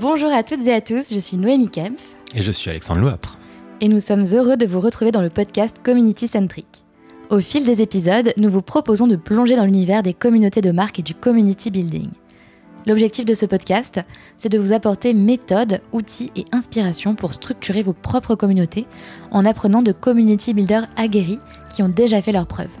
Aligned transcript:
Bonjour 0.00 0.32
à 0.32 0.42
toutes 0.42 0.66
et 0.66 0.72
à 0.72 0.80
tous, 0.80 1.12
je 1.12 1.20
suis 1.20 1.36
Noémie 1.36 1.68
Kempf. 1.68 2.16
Et 2.34 2.40
je 2.40 2.50
suis 2.50 2.70
Alexandre 2.70 3.02
Louapre. 3.02 3.36
Et 3.82 3.88
nous 3.88 4.00
sommes 4.00 4.24
heureux 4.32 4.56
de 4.56 4.64
vous 4.64 4.80
retrouver 4.80 5.12
dans 5.12 5.20
le 5.20 5.28
podcast 5.28 5.76
Community 5.82 6.26
Centric. 6.26 6.86
Au 7.28 7.38
fil 7.38 7.66
des 7.66 7.82
épisodes, 7.82 8.32
nous 8.38 8.48
vous 8.48 8.62
proposons 8.62 9.06
de 9.06 9.16
plonger 9.16 9.56
dans 9.56 9.66
l'univers 9.66 10.02
des 10.02 10.14
communautés 10.14 10.62
de 10.62 10.70
marque 10.70 11.00
et 11.00 11.02
du 11.02 11.14
community 11.14 11.70
building. 11.70 12.08
L'objectif 12.86 13.26
de 13.26 13.34
ce 13.34 13.44
podcast, 13.44 14.00
c'est 14.38 14.48
de 14.48 14.58
vous 14.58 14.72
apporter 14.72 15.12
méthodes, 15.12 15.82
outils 15.92 16.32
et 16.34 16.46
inspirations 16.50 17.14
pour 17.14 17.34
structurer 17.34 17.82
vos 17.82 17.92
propres 17.92 18.36
communautés 18.36 18.86
en 19.30 19.44
apprenant 19.44 19.82
de 19.82 19.92
community 19.92 20.54
builders 20.54 20.88
aguerris 20.96 21.40
qui 21.68 21.82
ont 21.82 21.90
déjà 21.90 22.22
fait 22.22 22.32
leurs 22.32 22.46
preuves. 22.46 22.74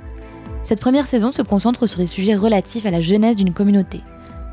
Cette 0.62 0.80
première 0.80 1.06
saison 1.06 1.32
se 1.32 1.42
concentre 1.42 1.86
sur 1.86 1.98
des 1.98 2.06
sujets 2.06 2.34
relatifs 2.34 2.86
à 2.86 2.90
la 2.90 3.02
jeunesse 3.02 3.36
d'une 3.36 3.52
communauté, 3.52 4.00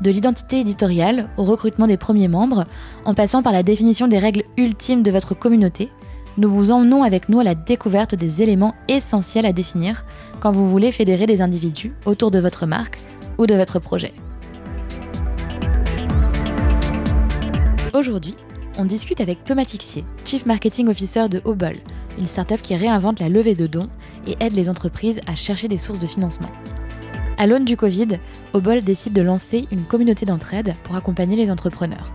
de 0.00 0.10
l'identité 0.10 0.60
éditoriale 0.60 1.28
au 1.36 1.44
recrutement 1.44 1.86
des 1.86 1.96
premiers 1.96 2.28
membres, 2.28 2.66
en 3.04 3.14
passant 3.14 3.42
par 3.42 3.52
la 3.52 3.62
définition 3.62 4.08
des 4.08 4.18
règles 4.18 4.44
ultimes 4.56 5.02
de 5.02 5.10
votre 5.10 5.34
communauté, 5.34 5.90
nous 6.36 6.48
vous 6.48 6.70
emmenons 6.70 7.02
avec 7.02 7.28
nous 7.28 7.40
à 7.40 7.44
la 7.44 7.56
découverte 7.56 8.14
des 8.14 8.42
éléments 8.42 8.74
essentiels 8.86 9.46
à 9.46 9.52
définir 9.52 10.04
quand 10.38 10.52
vous 10.52 10.68
voulez 10.68 10.92
fédérer 10.92 11.26
des 11.26 11.42
individus 11.42 11.92
autour 12.06 12.30
de 12.30 12.38
votre 12.38 12.64
marque 12.64 13.00
ou 13.38 13.46
de 13.46 13.54
votre 13.54 13.80
projet. 13.80 14.12
Aujourd'hui, 17.92 18.36
on 18.76 18.84
discute 18.84 19.20
avec 19.20 19.44
Thomas 19.44 19.64
Tixier, 19.64 20.04
Chief 20.24 20.46
Marketing 20.46 20.88
Officer 20.88 21.28
de 21.28 21.42
Hobble, 21.44 21.80
une 22.16 22.26
startup 22.26 22.62
qui 22.62 22.76
réinvente 22.76 23.18
la 23.18 23.28
levée 23.28 23.56
de 23.56 23.66
dons 23.66 23.88
et 24.26 24.36
aide 24.38 24.54
les 24.54 24.68
entreprises 24.68 25.20
à 25.26 25.34
chercher 25.34 25.66
des 25.66 25.78
sources 25.78 25.98
de 25.98 26.06
financement. 26.06 26.50
À 27.40 27.46
l'aune 27.46 27.64
du 27.64 27.76
Covid, 27.76 28.18
Obol 28.52 28.82
décide 28.82 29.12
de 29.12 29.22
lancer 29.22 29.68
une 29.70 29.84
communauté 29.84 30.26
d'entraide 30.26 30.74
pour 30.82 30.96
accompagner 30.96 31.36
les 31.36 31.52
entrepreneurs. 31.52 32.12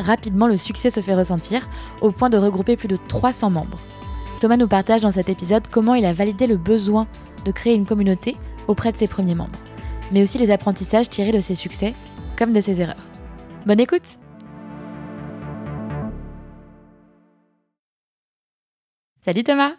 Rapidement, 0.00 0.48
le 0.48 0.56
succès 0.56 0.90
se 0.90 1.00
fait 1.00 1.14
ressentir 1.14 1.68
au 2.00 2.10
point 2.10 2.30
de 2.30 2.36
regrouper 2.36 2.76
plus 2.76 2.88
de 2.88 2.98
300 3.08 3.50
membres. 3.50 3.78
Thomas 4.40 4.56
nous 4.56 4.66
partage 4.66 5.02
dans 5.02 5.12
cet 5.12 5.28
épisode 5.28 5.68
comment 5.68 5.94
il 5.94 6.04
a 6.04 6.12
validé 6.12 6.48
le 6.48 6.56
besoin 6.56 7.06
de 7.44 7.52
créer 7.52 7.76
une 7.76 7.86
communauté 7.86 8.36
auprès 8.66 8.90
de 8.90 8.96
ses 8.96 9.06
premiers 9.06 9.36
membres, 9.36 9.58
mais 10.10 10.20
aussi 10.20 10.36
les 10.36 10.50
apprentissages 10.50 11.08
tirés 11.08 11.30
de 11.30 11.40
ses 11.40 11.54
succès 11.54 11.94
comme 12.36 12.52
de 12.52 12.60
ses 12.60 12.80
erreurs. 12.82 13.08
Bonne 13.66 13.80
écoute 13.80 14.18
Salut 19.24 19.44
Thomas 19.44 19.74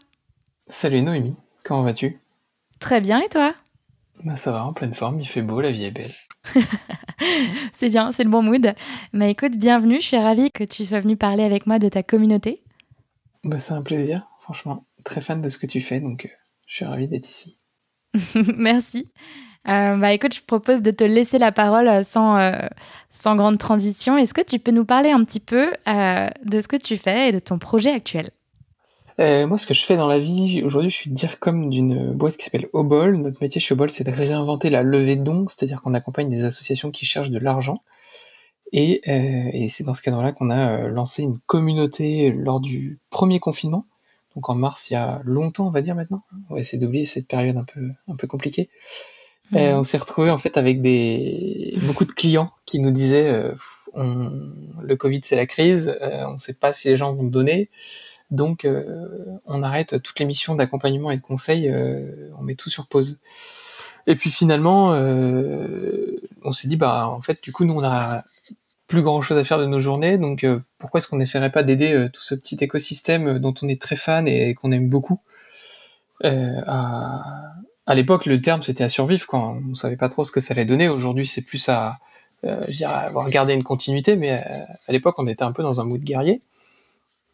Salut 0.67 1.01
Noémie, 1.01 1.35
comment 1.65 1.83
vas-tu? 1.83 2.15
Très 2.79 3.01
bien 3.01 3.19
et 3.21 3.27
toi? 3.29 3.53
Bah, 4.23 4.35
ça 4.35 4.51
va, 4.51 4.65
en 4.65 4.73
pleine 4.73 4.93
forme, 4.93 5.19
il 5.19 5.27
fait 5.27 5.41
beau, 5.41 5.61
la 5.61 5.71
vie 5.71 5.85
est 5.85 5.91
belle. 5.91 6.13
c'est 7.73 7.89
bien, 7.89 8.11
c'est 8.11 8.23
le 8.23 8.29
bon 8.29 8.41
mood. 8.41 8.73
Mais 9.13 9.31
écoute, 9.31 9.55
bienvenue, 9.55 10.01
je 10.01 10.07
suis 10.07 10.17
ravie 10.17 10.51
que 10.51 10.63
tu 10.63 10.85
sois 10.85 10.99
venu 10.99 11.17
parler 11.17 11.43
avec 11.43 11.67
moi 11.67 11.77
de 11.79 11.89
ta 11.89 12.03
communauté. 12.03 12.63
Bah, 13.43 13.59
c'est 13.59 13.73
un 13.73 13.81
plaisir, 13.81 14.27
franchement. 14.39 14.85
Très 15.03 15.21
fan 15.21 15.41
de 15.41 15.49
ce 15.49 15.57
que 15.57 15.67
tu 15.67 15.81
fais, 15.81 16.01
donc 16.01 16.25
euh, 16.25 16.29
je 16.65 16.75
suis 16.75 16.85
ravie 16.85 17.07
d'être 17.07 17.27
ici. 17.27 17.57
Merci. 18.57 19.07
Euh, 19.67 19.97
bah 19.97 20.13
écoute, 20.13 20.33
je 20.33 20.41
propose 20.41 20.81
de 20.81 20.91
te 20.91 21.03
laisser 21.03 21.37
la 21.37 21.51
parole 21.51 22.05
sans, 22.05 22.37
euh, 22.37 22.67
sans 23.11 23.35
grande 23.35 23.57
transition. 23.57 24.17
Est-ce 24.17 24.33
que 24.33 24.41
tu 24.41 24.59
peux 24.59 24.71
nous 24.71 24.85
parler 24.85 25.11
un 25.11 25.23
petit 25.25 25.41
peu 25.41 25.71
de 25.85 26.61
ce 26.61 26.67
que 26.67 26.77
tu 26.77 26.97
fais 26.97 27.29
et 27.29 27.31
de 27.33 27.39
ton 27.39 27.59
projet 27.59 27.91
actuel? 27.91 28.31
Euh, 29.19 29.47
moi, 29.47 29.57
ce 29.57 29.65
que 29.65 29.73
je 29.73 29.83
fais 29.83 29.97
dans 29.97 30.07
la 30.07 30.19
vie, 30.19 30.61
aujourd'hui, 30.63 30.91
je 30.91 30.95
suis 30.95 31.13
comme 31.39 31.69
d'une 31.69 32.13
boîte 32.13 32.37
qui 32.37 32.43
s'appelle 32.43 32.67
Obol. 32.73 33.17
Notre 33.17 33.41
métier 33.41 33.59
chez 33.59 33.73
Obol, 33.73 33.89
c'est 33.89 34.03
de 34.03 34.11
réinventer 34.11 34.69
la 34.69 34.83
levée 34.83 35.15
de 35.15 35.23
dons, 35.23 35.47
c'est-à-dire 35.47 35.81
qu'on 35.81 35.95
accompagne 35.95 36.29
des 36.29 36.43
associations 36.43 36.91
qui 36.91 37.05
cherchent 37.05 37.31
de 37.31 37.39
l'argent. 37.39 37.81
Et, 38.73 39.01
euh, 39.07 39.49
et 39.53 39.69
c'est 39.69 39.83
dans 39.83 39.93
ce 39.93 40.01
cadre-là 40.01 40.33
qu'on 40.33 40.49
a 40.49 40.71
euh, 40.71 40.87
lancé 40.89 41.23
une 41.23 41.39
communauté 41.39 42.31
lors 42.31 42.59
du 42.59 42.99
premier 43.09 43.39
confinement, 43.39 43.83
donc 44.35 44.49
en 44.49 44.55
mars 44.55 44.89
il 44.89 44.93
y 44.93 44.97
a 44.97 45.21
longtemps, 45.23 45.67
on 45.67 45.71
va 45.71 45.81
dire 45.81 45.95
maintenant. 45.95 46.21
On 46.49 46.55
va 46.55 46.59
essayer 46.59 46.77
d'oublier 46.77 47.05
cette 47.05 47.27
période 47.27 47.55
un 47.55 47.63
peu 47.63 47.89
un 48.07 48.15
peu 48.15 48.27
compliquée. 48.27 48.69
Mmh. 49.51 49.57
on 49.57 49.83
s'est 49.85 49.97
retrouvé 49.97 50.29
en 50.29 50.37
fait 50.37 50.57
avec 50.57 50.81
des 50.81 51.77
beaucoup 51.83 52.03
de 52.03 52.11
clients 52.11 52.51
qui 52.65 52.81
nous 52.81 52.91
disaient 52.91 53.53
on, 53.93 54.29
le 54.81 54.95
Covid 54.97 55.21
c'est 55.23 55.37
la 55.37 55.45
crise, 55.45 55.97
on 56.01 56.33
ne 56.33 56.37
sait 56.37 56.53
pas 56.53 56.73
si 56.73 56.89
les 56.89 56.97
gens 56.97 57.15
vont 57.15 57.23
donner. 57.23 57.69
Donc, 58.31 58.65
euh, 58.65 59.39
on 59.45 59.63
arrête 59.63 60.01
toutes 60.03 60.19
les 60.19 60.25
missions 60.25 60.55
d'accompagnement 60.55 61.11
et 61.11 61.17
de 61.17 61.21
conseil, 61.21 61.69
euh, 61.69 62.29
on 62.37 62.43
met 62.43 62.55
tout 62.55 62.69
sur 62.69 62.87
pause. 62.87 63.19
Et 64.05 64.15
puis 64.15 64.29
finalement, 64.29 64.93
euh, 64.93 66.21
on 66.43 66.51
s'est 66.51 66.67
dit, 66.67 66.77
bah 66.77 67.07
en 67.07 67.21
fait, 67.21 67.41
du 67.41 67.51
coup, 67.51 67.65
nous, 67.65 67.73
on 67.73 67.83
a 67.83 68.23
plus 68.87 69.01
grand 69.01 69.21
chose 69.21 69.37
à 69.37 69.43
faire 69.43 69.59
de 69.59 69.65
nos 69.65 69.81
journées, 69.81 70.17
donc 70.17 70.45
pourquoi 70.77 70.99
est-ce 70.99 71.09
qu'on 71.09 71.17
n'essaierait 71.17 71.51
pas 71.51 71.63
d'aider 71.63 72.07
tout 72.13 72.21
ce 72.21 72.35
petit 72.35 72.55
écosystème 72.61 73.37
dont 73.37 73.53
on 73.61 73.67
est 73.67 73.81
très 73.81 73.97
fan 73.97 74.29
et 74.29 74.53
qu'on 74.53 74.71
aime 74.71 74.87
beaucoup 74.87 75.19
à, 76.23 77.95
l'époque, 77.95 78.25
le 78.25 78.41
terme 78.41 78.63
c'était 78.63 78.85
à 78.85 78.89
survivre 78.89 79.27
quand 79.27 79.59
on 79.69 79.75
savait 79.75 79.97
pas 79.97 80.07
trop 80.07 80.23
ce 80.23 80.31
que 80.31 80.39
ça 80.39 80.53
allait 80.53 80.65
donner. 80.65 80.87
Aujourd'hui, 80.87 81.27
c'est 81.27 81.41
plus 81.41 81.67
à, 81.67 81.97
je 82.43 82.71
dirais, 82.71 82.93
avoir 82.93 83.29
gardé 83.29 83.53
une 83.53 83.63
continuité, 83.63 84.15
mais 84.15 84.31
à 84.31 84.91
l'époque, 84.93 85.15
on 85.17 85.27
était 85.27 85.43
un 85.43 85.51
peu 85.51 85.63
dans 85.63 85.81
un 85.81 85.83
mood 85.83 86.01
guerrier. 86.01 86.41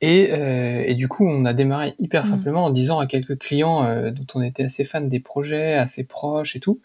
Euh, 0.03 0.83
et, 0.85 0.95
du 0.95 1.07
coup, 1.07 1.25
on 1.27 1.45
a 1.45 1.53
démarré 1.53 1.93
hyper 1.99 2.23
mmh. 2.23 2.29
simplement 2.29 2.65
en 2.65 2.69
disant 2.69 2.99
à 2.99 3.07
quelques 3.07 3.37
clients 3.37 3.85
euh, 3.85 4.11
dont 4.11 4.25
on 4.35 4.41
était 4.41 4.63
assez 4.63 4.83
fan 4.83 5.07
des 5.07 5.19
projets, 5.19 5.75
assez 5.75 6.05
proches 6.05 6.55
et 6.55 6.59
tout, 6.59 6.81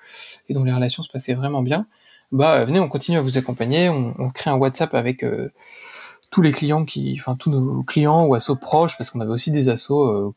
et 0.49 0.55
dont 0.55 0.65
les 0.65 0.73
relations 0.73 1.03
se 1.03 1.11
passaient 1.11 1.35
vraiment 1.35 1.63
bien, 1.63 1.87
bah 2.31 2.65
venez, 2.65 2.79
on 2.81 2.89
continue 2.89 3.19
à 3.19 3.21
vous 3.21 3.39
accompagner, 3.39 3.89
on, 3.89 4.29
crée 4.31 4.51
un 4.51 4.57
WhatsApp 4.57 4.95
avec 4.95 5.25
euh, 5.25 5.51
tous 6.31 6.43
les 6.43 6.53
clients 6.53 6.85
qui, 6.85 7.17
enfin 7.19 7.37
tous 7.37 7.51
nos 7.51 7.83
clients 7.83 8.27
ou 8.27 8.35
assos 8.35 8.57
proches, 8.57 8.97
parce 8.99 9.11
qu'on 9.11 9.21
avait 9.21 9.31
aussi 9.31 9.51
des 9.51 9.69
assos 9.69 10.35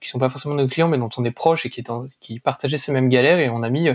qui 0.00 0.10
sont 0.10 0.18
pas 0.18 0.28
forcément 0.28 0.54
nos 0.54 0.68
clients, 0.68 0.88
mais 0.88 0.98
dont 0.98 1.08
on 1.16 1.24
est 1.24 1.30
proche 1.30 1.64
et 1.66 1.70
qui, 1.70 1.82
qui 2.20 2.40
partageaient 2.40 2.78
ces 2.78 2.92
mêmes 2.92 3.08
galères, 3.08 3.38
et 3.38 3.48
on 3.48 3.62
a 3.62 3.70
mis, 3.70 3.88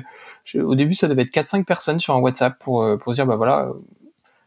au 0.55 0.75
début, 0.75 0.95
ça 0.95 1.07
devait 1.07 1.21
être 1.21 1.31
4-5 1.31 1.65
personnes 1.65 1.99
sur 1.99 2.15
un 2.15 2.19
WhatsApp 2.19 2.57
pour 2.59 2.85
pour 2.99 3.13
dire 3.13 3.27
bah 3.27 3.35
voilà, 3.35 3.71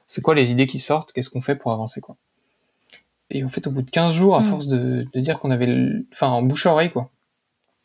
c'est 0.09 0.23
quoi 0.23 0.35
les 0.35 0.51
idées 0.51 0.67
qui 0.67 0.81
sortent, 0.81 1.13
qu'est-ce 1.13 1.31
qu'on 1.31 1.41
fait 1.41 1.55
pour 1.55 1.73
avancer 1.73 2.01
quoi. 2.01 2.17
Et 3.33 3.43
en 3.45 3.49
fait, 3.49 3.67
au 3.67 3.71
bout 3.71 3.83
de 3.83 3.91
15 3.91 4.13
jours, 4.13 4.37
à 4.37 4.41
mm. 4.41 4.45
force 4.45 4.69
de, 4.69 5.07
dire 5.15 5.41
qu'on 5.41 5.51
avait, 5.51 5.69
enfin, 6.13 6.29
en 6.29 6.43
bouche 6.43 6.67
à 6.67 6.73
oreille, 6.73 6.91
quoi. 6.91 7.11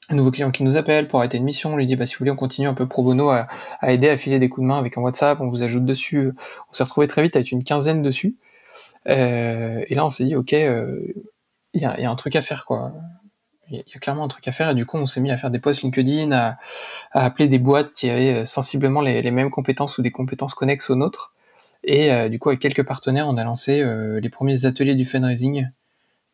Un 0.09 0.15
nouveau 0.15 0.31
client 0.31 0.51
qui 0.51 0.63
nous 0.63 0.77
appelle 0.77 1.07
pour 1.07 1.19
arrêter 1.19 1.37
une 1.37 1.43
mission, 1.43 1.73
on 1.73 1.77
lui 1.77 1.85
dit, 1.85 1.95
bah, 1.95 2.05
si 2.05 2.13
vous 2.13 2.19
voulez, 2.19 2.31
on 2.31 2.35
continue 2.35 2.67
un 2.67 2.73
peu 2.73 2.87
pro 2.87 3.03
bono 3.03 3.29
à, 3.29 3.47
aider, 3.83 4.09
à 4.09 4.17
filer 4.17 4.39
des 4.39 4.47
coups 4.47 4.63
de 4.63 4.67
main 4.67 4.77
avec 4.77 4.97
un 4.97 5.01
WhatsApp, 5.01 5.39
on 5.41 5.47
vous 5.47 5.63
ajoute 5.63 5.85
dessus. 5.85 6.31
On 6.69 6.73
s'est 6.73 6.83
retrouvé 6.83 7.07
très 7.07 7.23
vite 7.23 7.35
avec 7.35 7.51
une 7.51 7.63
quinzaine 7.63 8.01
dessus. 8.01 8.37
Euh, 9.09 9.83
et 9.87 9.95
là, 9.95 10.05
on 10.05 10.09
s'est 10.09 10.25
dit, 10.25 10.35
ok, 10.35 10.53
euh, 10.53 11.01
il 11.73 11.81
y, 11.81 11.85
a, 11.85 12.09
un 12.09 12.15
truc 12.15 12.35
à 12.35 12.41
faire, 12.41 12.65
quoi. 12.65 12.91
Il 13.69 13.77
y, 13.77 13.79
a 13.79 13.99
clairement 13.99 14.23
un 14.23 14.29
truc 14.29 14.47
à 14.47 14.53
faire, 14.53 14.69
et 14.69 14.75
du 14.75 14.85
coup, 14.85 14.97
on 14.97 15.07
s'est 15.07 15.19
mis 15.19 15.31
à 15.31 15.37
faire 15.37 15.51
des 15.51 15.59
posts 15.59 15.81
LinkedIn, 15.81 16.31
à, 16.31 16.57
appeler 17.11 17.49
des 17.49 17.59
boîtes 17.59 17.93
qui 17.93 18.09
avaient 18.09 18.33
euh, 18.33 18.45
sensiblement 18.45 19.01
les, 19.01 19.21
les, 19.21 19.31
mêmes 19.31 19.49
compétences 19.49 19.97
ou 19.97 20.01
des 20.01 20.11
compétences 20.11 20.53
connexes 20.53 20.89
aux 20.89 20.95
nôtres. 20.95 21.33
Et 21.87 22.11
euh, 22.11 22.27
du 22.27 22.37
coup, 22.37 22.49
avec 22.49 22.59
quelques 22.59 22.83
partenaires, 22.83 23.27
on 23.27 23.37
a 23.37 23.43
lancé 23.45 23.81
euh, 23.81 24.19
les 24.19 24.29
premiers 24.29 24.65
ateliers 24.65 24.93
du 24.93 25.05
fundraising. 25.05 25.67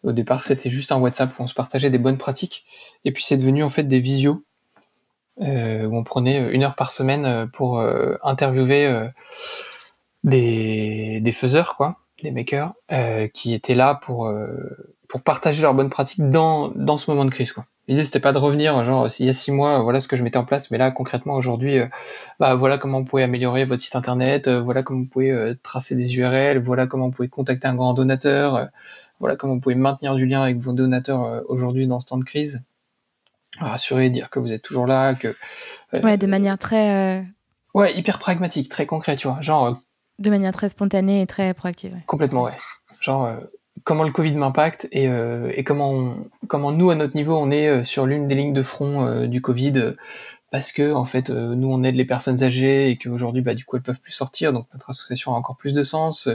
Au 0.03 0.11
départ, 0.11 0.43
c'était 0.43 0.69
juste 0.69 0.91
un 0.91 0.97
WhatsApp 0.97 1.29
où 1.39 1.43
on 1.43 1.47
se 1.47 1.53
partageait 1.53 1.91
des 1.91 1.99
bonnes 1.99 2.17
pratiques. 2.17 2.65
Et 3.05 3.11
puis, 3.11 3.23
c'est 3.23 3.37
devenu 3.37 3.63
en 3.63 3.69
fait 3.69 3.83
des 3.83 3.99
visios 3.99 4.43
euh, 5.41 5.85
où 5.85 5.95
on 5.95 6.03
prenait 6.03 6.51
une 6.51 6.63
heure 6.63 6.75
par 6.75 6.91
semaine 6.91 7.49
pour 7.53 7.79
interviewer 8.23 9.07
des, 10.23 11.21
des 11.21 11.31
faiseurs, 11.31 11.77
quoi, 11.77 11.99
des 12.23 12.31
makers, 12.31 12.73
qui 13.33 13.53
étaient 13.53 13.75
là 13.75 13.95
pour 13.95 14.29
pour 15.07 15.21
partager 15.21 15.61
leurs 15.61 15.75
bonnes 15.75 15.91
pratiques 15.91 16.27
dans 16.27 16.69
dans 16.75 16.97
ce 16.97 17.09
moment 17.09 17.23
de 17.23 17.29
crise, 17.29 17.53
quoi. 17.53 17.65
L'idée 17.89 18.05
c'était 18.05 18.21
pas 18.21 18.31
de 18.31 18.37
revenir 18.37 18.81
genre 18.85 19.09
il 19.19 19.25
y 19.25 19.29
a 19.29 19.33
six 19.33 19.51
mois 19.51 19.79
voilà 19.79 19.99
ce 19.99 20.07
que 20.07 20.15
je 20.15 20.23
mettais 20.23 20.37
en 20.37 20.45
place 20.45 20.71
mais 20.71 20.77
là 20.77 20.89
concrètement 20.89 21.33
aujourd'hui 21.33 21.79
euh, 21.79 21.87
bah 22.39 22.55
voilà 22.55 22.77
comment 22.77 22.99
vous 22.99 23.05
pouvez 23.05 23.23
améliorer 23.23 23.65
votre 23.65 23.81
site 23.81 23.97
internet 23.97 24.47
euh, 24.47 24.61
voilà 24.61 24.83
comment 24.83 25.01
vous 25.01 25.07
pouvez 25.07 25.31
euh, 25.31 25.53
tracer 25.63 25.95
des 25.97 26.15
URL 26.15 26.59
voilà 26.59 26.87
comment 26.87 27.07
vous 27.07 27.11
pouvez 27.11 27.27
contacter 27.27 27.67
un 27.67 27.75
grand 27.75 27.93
donateur 27.93 28.69
voilà 29.19 29.35
comment 29.35 29.55
vous 29.55 29.59
pouvez 29.59 29.75
maintenir 29.75 30.15
du 30.15 30.25
lien 30.25 30.43
avec 30.43 30.57
vos 30.57 30.71
donateurs 30.71 31.43
aujourd'hui 31.49 31.85
dans 31.85 31.99
ce 31.99 32.07
temps 32.07 32.17
de 32.17 32.23
crise. 32.23 32.61
Rassurer 33.59 34.09
dire 34.09 34.29
que 34.29 34.39
vous 34.39 34.51
êtes 34.51 34.63
toujours 34.63 34.87
là 34.87 35.13
que 35.13 35.35
ouais 35.93 36.17
de 36.17 36.27
manière 36.27 36.57
très 36.57 37.25
ouais 37.73 37.95
hyper 37.95 38.17
pragmatique 38.17 38.69
très 38.69 38.85
concret 38.85 39.15
tu 39.15 39.27
vois 39.27 39.39
genre 39.41 39.77
de 40.19 40.29
manière 40.29 40.53
très 40.53 40.69
spontanée 40.69 41.21
et 41.21 41.27
très 41.27 41.53
proactive 41.53 41.95
complètement 42.07 42.43
ouais. 42.43 42.57
Genre 42.99 43.37
comment 43.83 44.03
le 44.03 44.11
Covid 44.11 44.33
m'impacte 44.35 44.87
et, 44.91 45.07
euh, 45.07 45.51
comment, 45.65 46.15
comment 46.47 46.71
nous, 46.71 46.89
à 46.89 46.95
notre 46.95 47.15
niveau, 47.15 47.35
on 47.35 47.51
est 47.51 47.67
euh, 47.67 47.83
sur 47.83 48.05
l'une 48.05 48.27
des 48.27 48.35
lignes 48.35 48.53
de 48.53 48.63
front 48.63 49.05
euh, 49.05 49.27
du 49.27 49.41
Covid 49.41 49.93
parce 50.53 50.71
que 50.71 50.93
en 50.93 51.05
fait 51.05 51.31
euh, 51.31 51.55
nous 51.55 51.67
on 51.67 51.83
aide 51.83 51.95
les 51.95 52.05
personnes 52.05 52.43
âgées 52.43 52.91
et 52.91 52.97
qu'aujourd'hui 52.97 53.41
bah 53.41 53.55
du 53.55 53.65
coup 53.65 53.75
elles 53.75 53.81
peuvent 53.81 53.99
plus 53.99 54.11
sortir 54.11 54.53
donc 54.53 54.67
notre 54.71 54.91
association 54.91 55.33
a 55.33 55.35
encore 55.35 55.57
plus 55.57 55.73
de 55.73 55.81
sens 55.81 56.29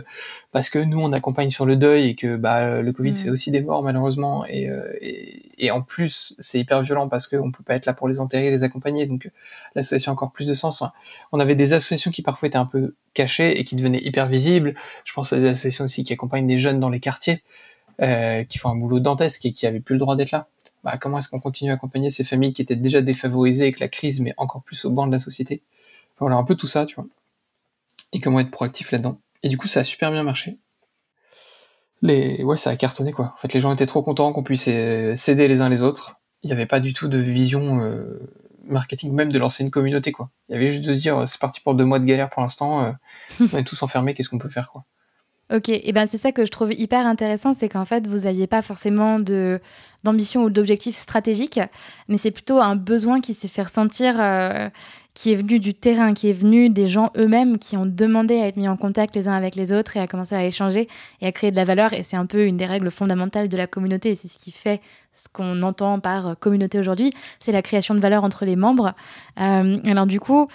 parce 0.51 0.71
que 0.71 0.81
nous 0.81 0.99
on 0.99 1.13
accompagne 1.13 1.51
sur 1.51 1.67
le 1.67 1.77
deuil 1.77 2.09
et 2.09 2.15
que 2.17 2.35
bah 2.35 2.83
le 2.83 2.93
Covid 2.93 3.13
mm. 3.13 3.15
c'est 3.15 3.31
aussi 3.31 3.53
des 3.53 3.61
morts 3.61 3.85
malheureusement 3.85 4.45
et, 4.47 4.69
euh, 4.69 4.93
et, 5.01 5.67
et 5.67 5.71
en 5.71 5.83
plus 5.83 6.35
c'est 6.41 6.59
hyper 6.59 6.83
violent 6.83 7.09
parce 7.09 7.29
qu'on 7.29 7.53
peut 7.53 7.63
pas 7.63 7.77
être 7.77 7.87
là 7.87 7.93
pour 7.93 8.09
les 8.09 8.19
enterrer 8.19 8.51
les 8.51 8.65
accompagner 8.65 9.07
donc 9.07 9.31
l'association 9.77 10.11
a 10.11 10.15
encore 10.15 10.33
plus 10.33 10.47
de 10.47 10.55
sens. 10.55 10.83
On 11.33 11.39
avait 11.39 11.55
des 11.55 11.73
associations 11.73 12.11
qui 12.11 12.23
parfois 12.23 12.49
étaient 12.49 12.59
un 12.59 12.67
peu 12.67 12.97
cachées 13.15 13.59
et 13.59 13.65
qui 13.65 13.77
devenaient 13.77 14.03
hyper 14.03 14.27
visibles. 14.27 14.75
Je 15.05 15.13
pense 15.13 15.33
à 15.33 15.39
des 15.39 15.49
associations 15.49 15.85
aussi 15.85 16.05
qui 16.05 16.13
accompagnent 16.13 16.47
des 16.47 16.59
jeunes 16.59 16.81
dans 16.81 16.91
les 16.91 17.01
quartiers 17.01 17.43
euh, 18.01 18.45
qui 18.45 18.59
font 18.59 18.71
un 18.71 18.77
boulot 18.77 19.01
dantesque 19.01 19.45
et 19.47 19.53
qui 19.53 19.67
avaient 19.67 19.81
plus 19.81 19.95
le 19.95 19.99
droit 19.99 20.17
d'être 20.17 20.31
là 20.31 20.47
bah, 20.85 20.97
comment 20.99 21.19
est-ce 21.19 21.29
qu'on 21.29 21.41
continue 21.41 21.71
à 21.71 21.75
accompagner 21.75 22.11
ces 22.11 22.25
familles 22.25 22.53
qui 22.53 22.63
étaient 22.63 22.77
déjà 22.77 23.03
défavorisées 23.03 23.65
avec 23.65 23.81
la 23.81 23.89
crise, 23.89 24.21
mais 24.21 24.35
encore 24.37 24.63
plus 24.63 24.85
au 24.85 24.91
banc 24.91 25.07
de 25.07 25.13
la 25.13 25.19
société? 25.19 25.63
Voilà, 26.19 26.37
un 26.37 26.45
peu 26.45 26.55
tout 26.55 26.67
ça, 26.67 26.87
tu 26.87 26.97
vois. 26.97 27.07
Et 28.13 28.21
comment 28.21 28.41
être 28.41 28.51
proactif 28.51 28.91
là-dedans. 28.91 29.21
Et 29.43 29.49
du 29.49 29.59
coup, 29.59 29.69
ça 29.69 29.81
a 29.81 29.85
super 29.85 30.11
bien 30.11 30.23
marché. 30.23 30.59
Les... 32.03 32.43
Ouais, 32.45 32.57
ça 32.57 32.71
a 32.71 32.77
cartonné, 32.77 33.13
quoi. 33.13 33.33
En 33.35 33.39
fait, 33.39 33.53
les 33.53 33.61
gens 33.61 33.73
étaient 33.73 33.87
trop 33.87 34.03
contents 34.03 34.33
qu'on 34.33 34.43
puisse 34.43 34.67
euh, 34.69 35.15
s'aider 35.17 35.49
les 35.49 35.61
uns 35.61 35.69
les 35.69 35.83
autres. 35.83 36.17
Il 36.43 36.47
n'y 36.47 36.53
avait 36.53 36.67
pas 36.67 36.81
du 36.81 36.93
tout 36.93 37.09
de 37.09 37.19
vision 37.19 37.81
euh, 37.83 38.19
marketing, 38.65 39.13
même 39.13 39.33
de 39.33 39.39
lancer 39.39 39.65
une 39.65 39.71
communauté, 39.71 40.13
quoi. 40.13 40.31
Il 40.49 40.53
y 40.53 40.57
avait 40.57 40.69
juste 40.69 40.85
de 40.85 40.95
dire, 40.95 41.27
c'est 41.27 41.41
parti 41.41 41.61
pour 41.61 41.75
deux 41.75 41.85
mois 41.85 41.99
de 41.99 42.05
galère 42.05 42.31
pour 42.31 42.43
l'instant, 42.43 42.85
euh, 42.85 42.93
on 43.53 43.59
est 43.59 43.65
tous 43.65 43.83
enfermés, 43.83 44.15
qu'est-ce 44.15 44.29
qu'on 44.29 44.39
peut 44.39 44.49
faire, 44.49 44.71
quoi. 44.71 44.85
Ok, 45.51 45.71
et 45.71 45.93
ben 45.93 46.07
c'est 46.07 46.19
ça 46.19 46.31
que 46.31 46.45
je 46.45 46.51
trouve 46.51 46.75
hyper 46.75 47.07
intéressant, 47.07 47.55
c'est 47.55 47.71
qu'en 47.71 47.87
fait 47.87 48.07
vous 48.07 48.25
n'aviez 48.25 48.47
pas 48.47 48.61
forcément 48.61 49.19
de 49.19 49.61
d'ambition 50.05 50.45
ou 50.45 50.51
d'objectif 50.51 50.95
stratégique, 50.95 51.59
mais 52.09 52.19
c'est 52.19 52.31
plutôt 52.31 52.61
un 52.61 52.77
besoin 52.77 53.21
qui 53.21 53.35
s'est 53.35 53.49
fait 53.49 53.63
ressentir, 53.63 54.17
euh, 54.21 54.69
qui 55.15 55.33
est 55.33 55.37
venu 55.37 55.59
du 55.59 55.75
terrain, 55.75 56.13
qui 56.15 56.29
est 56.29 56.35
venu 56.35 56.69
des 56.69 56.87
gens 56.87 57.11
eux-mêmes 57.17 57.59
qui 57.59 57.77
ont 57.77 57.87
demandé 57.87 58.41
à 58.41 58.47
être 58.47 58.57
mis 58.57 58.69
en 58.69 58.77
contact 58.77 59.17
les 59.17 59.27
uns 59.27 59.33
avec 59.33 59.57
les 59.57 59.73
autres 59.73 59.97
et 59.97 60.01
à 60.01 60.07
commencer 60.07 60.35
à 60.35 60.45
échanger 60.45 60.87
et 61.23 61.27
à 61.27 61.33
créer 61.33 61.51
de 61.51 61.57
la 61.57 61.65
valeur. 61.65 61.95
Et 61.95 62.05
c'est 62.05 62.17
un 62.17 62.27
peu 62.27 62.45
une 62.45 62.59
des 62.59 62.67
règles 62.67 62.91
fondamentales 62.91 63.49
de 63.49 63.57
la 63.57 63.67
communauté, 63.67 64.11
et 64.11 64.15
c'est 64.15 64.29
ce 64.29 64.39
qui 64.39 64.53
fait 64.53 64.81
ce 65.15 65.29
qu'on 65.29 65.63
entend 65.63 65.99
par 65.99 66.39
communauté 66.39 66.79
aujourd'hui, 66.79 67.13
c'est 67.41 67.51
la 67.53 67.63
création 67.63 67.95
de 67.95 68.01
valeur 68.01 68.23
entre 68.23 68.45
les 68.45 68.55
membres. 68.55 68.95
Euh, 69.41 69.79
alors 69.85 70.07
du 70.07 70.21
coup 70.21 70.47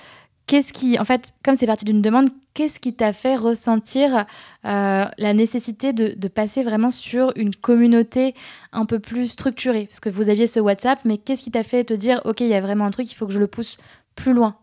qu'est-ce 0.47 0.73
qui, 0.73 0.99
en 0.99 1.05
fait, 1.05 1.33
comme 1.43 1.55
c'est 1.55 1.67
parti 1.67 1.85
d'une 1.85 2.01
demande, 2.01 2.29
qu'est-ce 2.53 2.79
qui 2.79 2.93
t'a 2.93 3.13
fait 3.13 3.35
ressentir 3.35 4.25
euh, 4.65 5.05
la 5.17 5.33
nécessité 5.33 5.93
de, 5.93 6.27
passer 6.27 6.63
vraiment 6.63 6.91
sur 6.91 7.31
une 7.35 7.55
communauté 7.55 8.35
un 8.71 8.85
peu 8.85 8.99
plus 8.99 9.27
structurée? 9.27 9.85
Parce 9.85 9.99
que 9.99 10.09
vous 10.09 10.29
aviez 10.29 10.47
ce 10.47 10.59
WhatsApp, 10.59 10.99
mais 11.05 11.17
qu'est-ce 11.17 11.41
qui 11.41 11.51
t'a 11.51 11.63
fait 11.63 11.83
te 11.83 11.93
dire, 11.93 12.21
OK, 12.25 12.41
il 12.41 12.47
y 12.47 12.53
a 12.53 12.61
vraiment 12.61 12.85
un 12.85 12.91
truc, 12.91 13.11
il 13.11 13.15
faut 13.15 13.27
que 13.27 13.33
je 13.33 13.39
le 13.39 13.47
pousse 13.47 13.77
plus 14.15 14.33
loin? 14.33 14.55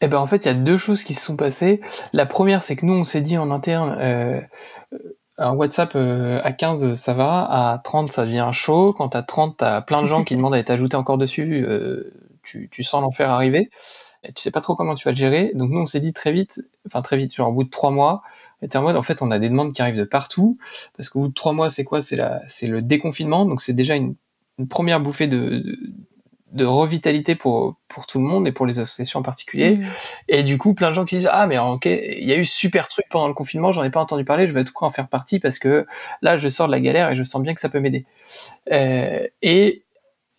Eh 0.00 0.08
ben, 0.08 0.18
en 0.18 0.26
fait, 0.26 0.44
il 0.44 0.48
y 0.48 0.50
a 0.50 0.54
deux 0.54 0.78
choses 0.78 1.04
qui 1.04 1.14
se 1.14 1.24
sont 1.24 1.36
passées. 1.36 1.80
La 2.12 2.24
première, 2.24 2.62
c'est 2.62 2.74
que 2.74 2.86
nous, 2.86 2.94
on 2.94 3.04
s'est 3.04 3.20
dit 3.20 3.36
en 3.36 3.50
interne, 3.50 3.96
euh, 3.98 4.40
un 5.36 5.52
WhatsApp 5.52 5.92
euh, 5.94 6.40
à 6.42 6.52
15, 6.52 6.94
ça 6.94 7.12
va, 7.12 7.44
à 7.44 7.78
30, 7.78 8.10
ça 8.10 8.24
devient 8.24 8.48
chaud. 8.52 8.94
Quand 8.96 9.14
à 9.14 9.22
30, 9.22 9.58
t'as 9.58 9.82
plein 9.82 10.02
de 10.02 10.06
gens 10.06 10.24
qui 10.24 10.36
demandent 10.36 10.54
à 10.54 10.58
être 10.58 10.70
ajoutés 10.70 10.96
encore 10.96 11.18
dessus, 11.18 11.66
tu, 12.42 12.68
tu 12.70 12.82
sens 12.82 13.02
l'enfer 13.02 13.28
arriver 13.28 13.70
et 14.22 14.32
tu 14.32 14.42
sais 14.42 14.50
pas 14.50 14.60
trop 14.60 14.74
comment 14.74 14.94
tu 14.94 15.06
vas 15.06 15.12
le 15.12 15.16
gérer. 15.16 15.52
Donc 15.54 15.70
nous, 15.70 15.80
on 15.80 15.86
s'est 15.86 16.00
dit 16.00 16.12
très 16.12 16.32
vite, 16.32 16.60
enfin 16.86 17.02
très 17.02 17.16
vite, 17.16 17.34
genre 17.34 17.48
au 17.48 17.52
bout 17.52 17.64
de 17.64 17.70
trois 17.70 17.90
mois, 17.90 18.22
on 18.60 18.66
était 18.66 18.76
en 18.76 18.82
mode, 18.82 18.96
en 18.96 19.02
fait, 19.02 19.22
on 19.22 19.30
a 19.30 19.38
des 19.38 19.48
demandes 19.48 19.72
qui 19.72 19.80
arrivent 19.82 19.96
de 19.96 20.04
partout, 20.04 20.58
parce 20.96 21.08
qu'au 21.08 21.20
bout 21.20 21.28
de 21.28 21.34
trois 21.34 21.52
mois, 21.52 21.70
c'est 21.70 21.84
quoi? 21.84 22.02
C'est 22.02 22.16
la, 22.16 22.42
c'est 22.46 22.66
le 22.66 22.82
déconfinement, 22.82 23.46
donc 23.46 23.60
c'est 23.60 23.72
déjà 23.72 23.96
une, 23.96 24.16
première 24.68 25.00
bouffée 25.00 25.26
de, 25.26 25.64
de, 26.52 26.64
revitalité 26.66 27.34
pour 27.34 27.76
pour 27.88 28.06
tout 28.06 28.18
le 28.18 28.26
monde 28.26 28.46
et 28.46 28.52
pour 28.52 28.66
les 28.66 28.78
associations 28.78 29.20
en 29.20 29.22
particulier. 29.22 29.76
Mmh. 29.76 29.86
Et 30.28 30.42
du 30.42 30.58
coup, 30.58 30.74
plein 30.74 30.90
de 30.90 30.94
gens 30.94 31.06
qui 31.06 31.16
disent 31.16 31.30
ah 31.32 31.46
mais 31.46 31.58
ok, 31.58 31.86
il 31.86 32.28
y 32.28 32.32
a 32.32 32.36
eu 32.36 32.44
super 32.44 32.88
truc 32.88 33.06
pendant 33.08 33.26
le 33.26 33.32
confinement, 33.32 33.72
j'en 33.72 33.84
ai 33.84 33.88
pas 33.88 34.00
entendu 34.00 34.26
parler, 34.26 34.46
je 34.46 34.52
vais 34.52 34.62
tout 34.64 34.74
cas 34.78 34.84
en 34.84 34.90
faire 34.90 35.08
partie 35.08 35.38
parce 35.38 35.58
que 35.58 35.86
là, 36.20 36.36
je 36.36 36.46
sors 36.50 36.66
de 36.66 36.72
la 36.72 36.80
galère 36.80 37.10
et 37.10 37.16
je 37.16 37.22
sens 37.22 37.40
bien 37.40 37.54
que 37.54 37.60
ça 37.62 37.70
peut 37.70 37.80
m'aider. 37.80 38.04
Euh, 38.70 39.26
et 39.40 39.82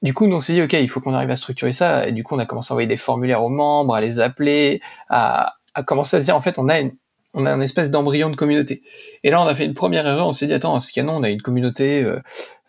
du 0.01 0.13
coup, 0.13 0.27
nous, 0.27 0.35
on 0.35 0.41
s'est 0.41 0.53
dit, 0.53 0.61
OK, 0.61 0.73
il 0.73 0.89
faut 0.89 0.99
qu'on 0.99 1.13
arrive 1.13 1.29
à 1.29 1.35
structurer 1.35 1.73
ça. 1.73 2.07
Et 2.07 2.11
du 2.11 2.23
coup, 2.23 2.35
on 2.35 2.39
a 2.39 2.45
commencé 2.45 2.71
à 2.71 2.73
envoyer 2.73 2.87
des 2.87 2.97
formulaires 2.97 3.43
aux 3.43 3.49
membres, 3.49 3.93
à 3.93 4.01
les 4.01 4.19
appeler, 4.19 4.81
à, 5.09 5.53
à 5.73 5.83
commencer 5.83 6.17
à 6.17 6.21
se 6.21 6.25
dire, 6.25 6.35
en 6.35 6.41
fait, 6.41 6.57
on 6.57 6.69
a 6.69 6.79
une, 6.79 6.93
on 7.33 7.45
a 7.45 7.51
une 7.51 7.61
espèce 7.61 7.91
d'embryon 7.91 8.29
de 8.29 8.35
communauté. 8.35 8.81
Et 9.23 9.29
là, 9.29 9.41
on 9.41 9.45
a 9.45 9.55
fait 9.55 9.65
une 9.65 9.73
première 9.73 10.07
erreur. 10.07 10.27
On 10.27 10.33
s'est 10.33 10.47
dit, 10.47 10.53
attends, 10.53 10.79
ce 10.79 10.91
canon, 10.91 11.13
on 11.17 11.23
a 11.23 11.29
une 11.29 11.41
communauté, 11.41 12.03
euh, 12.03 12.19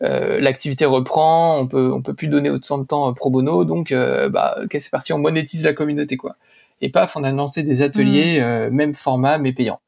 euh, 0.03 0.39
l'activité 0.39 0.85
reprend, 0.85 1.59
on 1.59 1.67
peut, 1.67 1.91
on 1.91 2.01
peut 2.01 2.13
plus 2.13 2.27
donner 2.27 2.49
autant 2.49 2.77
de 2.77 2.85
temps 2.85 3.09
euh, 3.09 3.13
pro 3.13 3.29
bono, 3.29 3.65
donc, 3.65 3.93
bah, 3.93 4.57
ok, 4.63 4.77
c'est 4.79 4.91
parti, 4.91 5.13
on 5.13 5.19
monétise 5.19 5.63
la 5.63 5.73
communauté, 5.73 6.17
quoi. 6.17 6.35
Et 6.81 6.89
paf, 6.89 7.15
on 7.15 7.23
a 7.23 7.31
lancé 7.31 7.63
des 7.63 7.81
ateliers, 7.81 8.41
mmh. 8.41 8.69
même 8.75 8.93
format, 8.93 9.37
mais 9.37 9.53
payants 9.53 9.79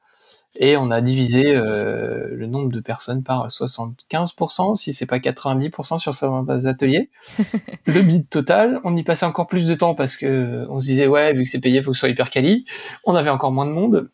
et 0.58 0.78
on 0.78 0.90
a 0.92 1.02
divisé 1.02 1.56
euh, 1.56 2.30
le 2.32 2.48
nombre 2.48 2.72
de 2.72 2.80
personnes 2.80 3.24
par 3.24 3.48
75%, 3.48 4.76
si 4.76 4.94
c'est 4.94 5.06
pas 5.06 5.20
90% 5.20 6.00
sur 6.00 6.14
certains 6.14 6.66
ateliers. 6.66 7.10
le 7.86 8.02
bid 8.02 8.30
total, 8.30 8.80
on 8.84 8.96
y 8.96 9.04
passait 9.04 9.26
encore 9.26 9.48
plus 9.48 9.66
de 9.66 9.76
temps 9.76 9.96
parce 9.96 10.16
que 10.16 10.66
on 10.70 10.80
se 10.80 10.86
disait 10.86 11.08
ouais, 11.08 11.34
vu 11.34 11.44
que 11.44 11.50
c'est 11.50 11.60
payé, 11.60 11.82
faut 11.82 11.92
que 11.92 11.98
ce 11.98 12.02
soit 12.02 12.10
hyper 12.10 12.30
quali. 12.30 12.66
On 13.04 13.16
avait 13.16 13.30
encore 13.30 13.52
moins 13.52 13.66
de 13.66 13.72
monde, 13.72 14.10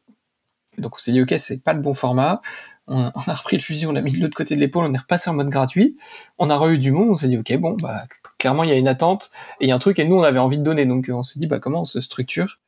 donc 0.78 0.96
on 0.96 1.00
s'est 1.00 1.12
dit 1.12 1.22
ok, 1.22 1.34
c'est 1.40 1.64
pas 1.64 1.74
le 1.74 1.82
bon 1.82 1.94
format. 1.94 2.42
On, 2.88 3.04
a 3.06 3.34
repris 3.34 3.56
le 3.56 3.62
fusil, 3.62 3.86
on 3.86 3.94
l'a 3.94 4.02
mis 4.02 4.12
de 4.12 4.20
l'autre 4.20 4.36
côté 4.36 4.56
de 4.56 4.60
l'épaule, 4.60 4.86
on 4.86 4.94
est 4.94 4.98
repassé 4.98 5.30
en 5.30 5.34
mode 5.34 5.50
gratuit. 5.50 5.98
On 6.40 6.50
a 6.50 6.58
re 6.58 6.70
eu 6.70 6.80
du 6.80 6.92
monde, 6.92 7.10
on 7.12 7.16
s'est 7.16 7.28
dit 7.28 7.38
ok, 7.38 7.56
bon 7.58 7.74
bah 7.74 8.06
clairement 8.38 8.64
il 8.64 8.70
y 8.70 8.74
a 8.74 8.76
une 8.76 8.88
attente 8.88 9.30
et 9.60 9.66
il 9.66 9.70
y 9.70 9.72
a 9.72 9.76
un 9.76 9.80
truc 9.80 10.00
et 10.00 10.06
nous 10.06 10.18
on 10.18 10.24
avait 10.24 10.40
envie 10.40 10.58
de 10.58 10.64
donner, 10.64 10.86
donc 10.86 11.10
on 11.14 11.24
s'est 11.24 11.40
dit 11.40 11.48
bah 11.48 11.60
comment 11.60 11.82
on 11.82 11.86
se 11.86 12.02
structure 12.02 12.60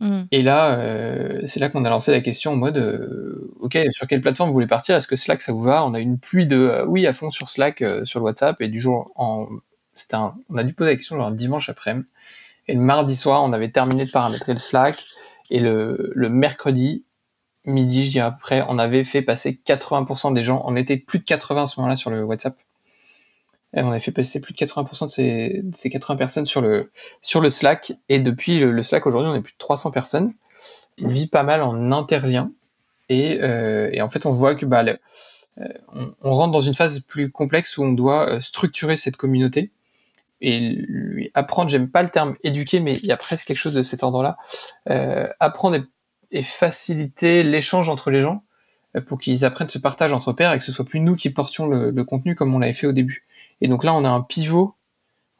Mm. 0.00 0.22
Et 0.32 0.42
là, 0.42 0.78
euh, 0.78 1.42
c'est 1.46 1.60
là 1.60 1.68
qu'on 1.68 1.84
a 1.84 1.90
lancé 1.90 2.10
la 2.10 2.20
question 2.20 2.52
en 2.52 2.56
mode, 2.56 2.78
euh, 2.78 3.52
ok, 3.60 3.78
sur 3.90 4.06
quelle 4.06 4.20
plateforme 4.20 4.48
vous 4.48 4.54
voulez 4.54 4.66
partir? 4.66 4.96
Est-ce 4.96 5.06
que 5.06 5.16
Slack 5.16 5.42
ça 5.42 5.52
vous 5.52 5.62
va? 5.62 5.84
On 5.84 5.94
a 5.94 6.00
une 6.00 6.18
pluie 6.18 6.46
de 6.46 6.56
euh, 6.56 6.86
oui 6.86 7.06
à 7.06 7.12
fond 7.12 7.30
sur 7.30 7.48
Slack, 7.48 7.84
sur 8.04 8.20
le 8.20 8.24
WhatsApp, 8.24 8.60
et 8.60 8.68
du 8.68 8.80
jour 8.80 9.12
en, 9.14 9.46
c'était 9.94 10.16
on 10.16 10.56
a 10.56 10.64
dû 10.64 10.74
poser 10.74 10.90
la 10.90 10.96
question 10.96 11.16
genre 11.16 11.30
dimanche 11.30 11.68
après-midi, 11.68 12.08
et 12.66 12.74
le 12.74 12.80
mardi 12.80 13.14
soir, 13.14 13.42
on 13.44 13.52
avait 13.52 13.70
terminé 13.70 14.06
de 14.06 14.10
paramétrer 14.10 14.54
le 14.54 14.58
Slack, 14.58 15.04
et 15.50 15.60
le, 15.60 16.12
le 16.14 16.28
mercredi 16.30 17.04
midi, 17.66 18.06
je 18.06 18.12
dirais 18.12 18.26
après, 18.26 18.64
on 18.68 18.78
avait 18.78 19.04
fait 19.04 19.22
passer 19.22 19.60
80% 19.66 20.32
des 20.32 20.42
gens, 20.42 20.62
on 20.64 20.76
était 20.76 20.96
plus 20.96 21.18
de 21.18 21.24
80 21.24 21.64
à 21.64 21.66
ce 21.66 21.78
moment-là 21.80 21.96
sur 21.96 22.10
le 22.10 22.24
WhatsApp 22.24 22.56
on 23.74 23.90
a 23.90 24.00
fait 24.00 24.12
passer 24.12 24.40
plus 24.40 24.52
de 24.52 24.58
80% 24.58 25.04
de 25.04 25.10
ces, 25.10 25.62
de 25.62 25.74
ces 25.74 25.90
80 25.90 26.16
personnes 26.16 26.46
sur 26.46 26.60
le, 26.60 26.90
sur 27.20 27.40
le 27.40 27.50
Slack. 27.50 27.92
Et 28.08 28.18
depuis 28.18 28.58
le, 28.58 28.82
Slack, 28.82 29.06
aujourd'hui, 29.06 29.30
on 29.30 29.34
est 29.34 29.42
plus 29.42 29.52
de 29.52 29.58
300 29.58 29.90
personnes. 29.90 30.32
Il 30.98 31.08
vit 31.08 31.28
pas 31.28 31.42
mal 31.42 31.62
en 31.62 31.92
interlien. 31.92 32.52
Et, 33.08 33.38
euh, 33.42 33.90
en 34.00 34.08
fait, 34.08 34.26
on 34.26 34.30
voit 34.30 34.54
que 34.54 34.66
bah, 34.66 34.84
euh, 35.60 35.64
on, 36.22 36.34
rentre 36.34 36.52
dans 36.52 36.60
une 36.60 36.74
phase 36.74 37.00
plus 37.00 37.30
complexe 37.30 37.76
où 37.78 37.82
on 37.82 37.92
doit 37.92 38.28
euh, 38.28 38.40
structurer 38.40 38.96
cette 38.96 39.16
communauté 39.16 39.72
et 40.40 40.58
lui 40.58 41.30
apprendre, 41.34 41.68
j'aime 41.68 41.90
pas 41.90 42.02
le 42.02 42.08
terme 42.08 42.36
éduquer, 42.42 42.80
mais 42.80 42.94
il 43.02 43.06
y 43.06 43.12
a 43.12 43.16
presque 43.18 43.46
quelque 43.46 43.58
chose 43.58 43.74
de 43.74 43.82
cet 43.82 44.02
ordre-là, 44.02 44.38
euh, 44.88 45.28
apprendre 45.38 45.84
et, 46.30 46.42
faciliter 46.42 47.42
l'échange 47.42 47.88
entre 47.90 48.10
les 48.10 48.22
gens 48.22 48.42
pour 49.06 49.20
qu'ils 49.20 49.44
apprennent 49.44 49.68
ce 49.68 49.78
partage 49.78 50.12
entre 50.12 50.32
pairs 50.32 50.52
et 50.52 50.58
que 50.58 50.64
ce 50.64 50.72
soit 50.72 50.84
plus 50.84 51.00
nous 51.00 51.14
qui 51.14 51.30
portions 51.30 51.66
le 51.66 52.04
contenu 52.04 52.34
comme 52.34 52.54
on 52.54 52.60
l'avait 52.60 52.72
fait 52.72 52.86
au 52.86 52.92
début. 52.92 53.26
Et 53.60 53.68
donc 53.68 53.84
là, 53.84 53.94
on 53.94 54.04
a 54.04 54.08
un 54.08 54.22
pivot. 54.22 54.74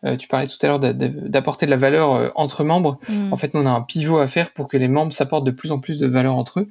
Euh, 0.04 0.16
tu 0.16 0.28
parlais 0.28 0.46
tout 0.46 0.56
à 0.62 0.66
l'heure 0.66 0.80
d'apporter 0.80 1.66
de 1.66 1.70
la 1.70 1.76
valeur 1.76 2.14
euh, 2.14 2.28
entre 2.34 2.64
membres. 2.64 2.98
Mm. 3.08 3.32
En 3.32 3.36
fait, 3.36 3.54
nous, 3.54 3.60
on 3.60 3.66
a 3.66 3.70
un 3.70 3.82
pivot 3.82 4.18
à 4.18 4.28
faire 4.28 4.52
pour 4.52 4.68
que 4.68 4.76
les 4.76 4.88
membres 4.88 5.12
s'apportent 5.12 5.44
de 5.44 5.50
plus 5.50 5.72
en 5.72 5.78
plus 5.78 5.98
de 5.98 6.06
valeur 6.06 6.36
entre 6.36 6.60
eux. 6.60 6.68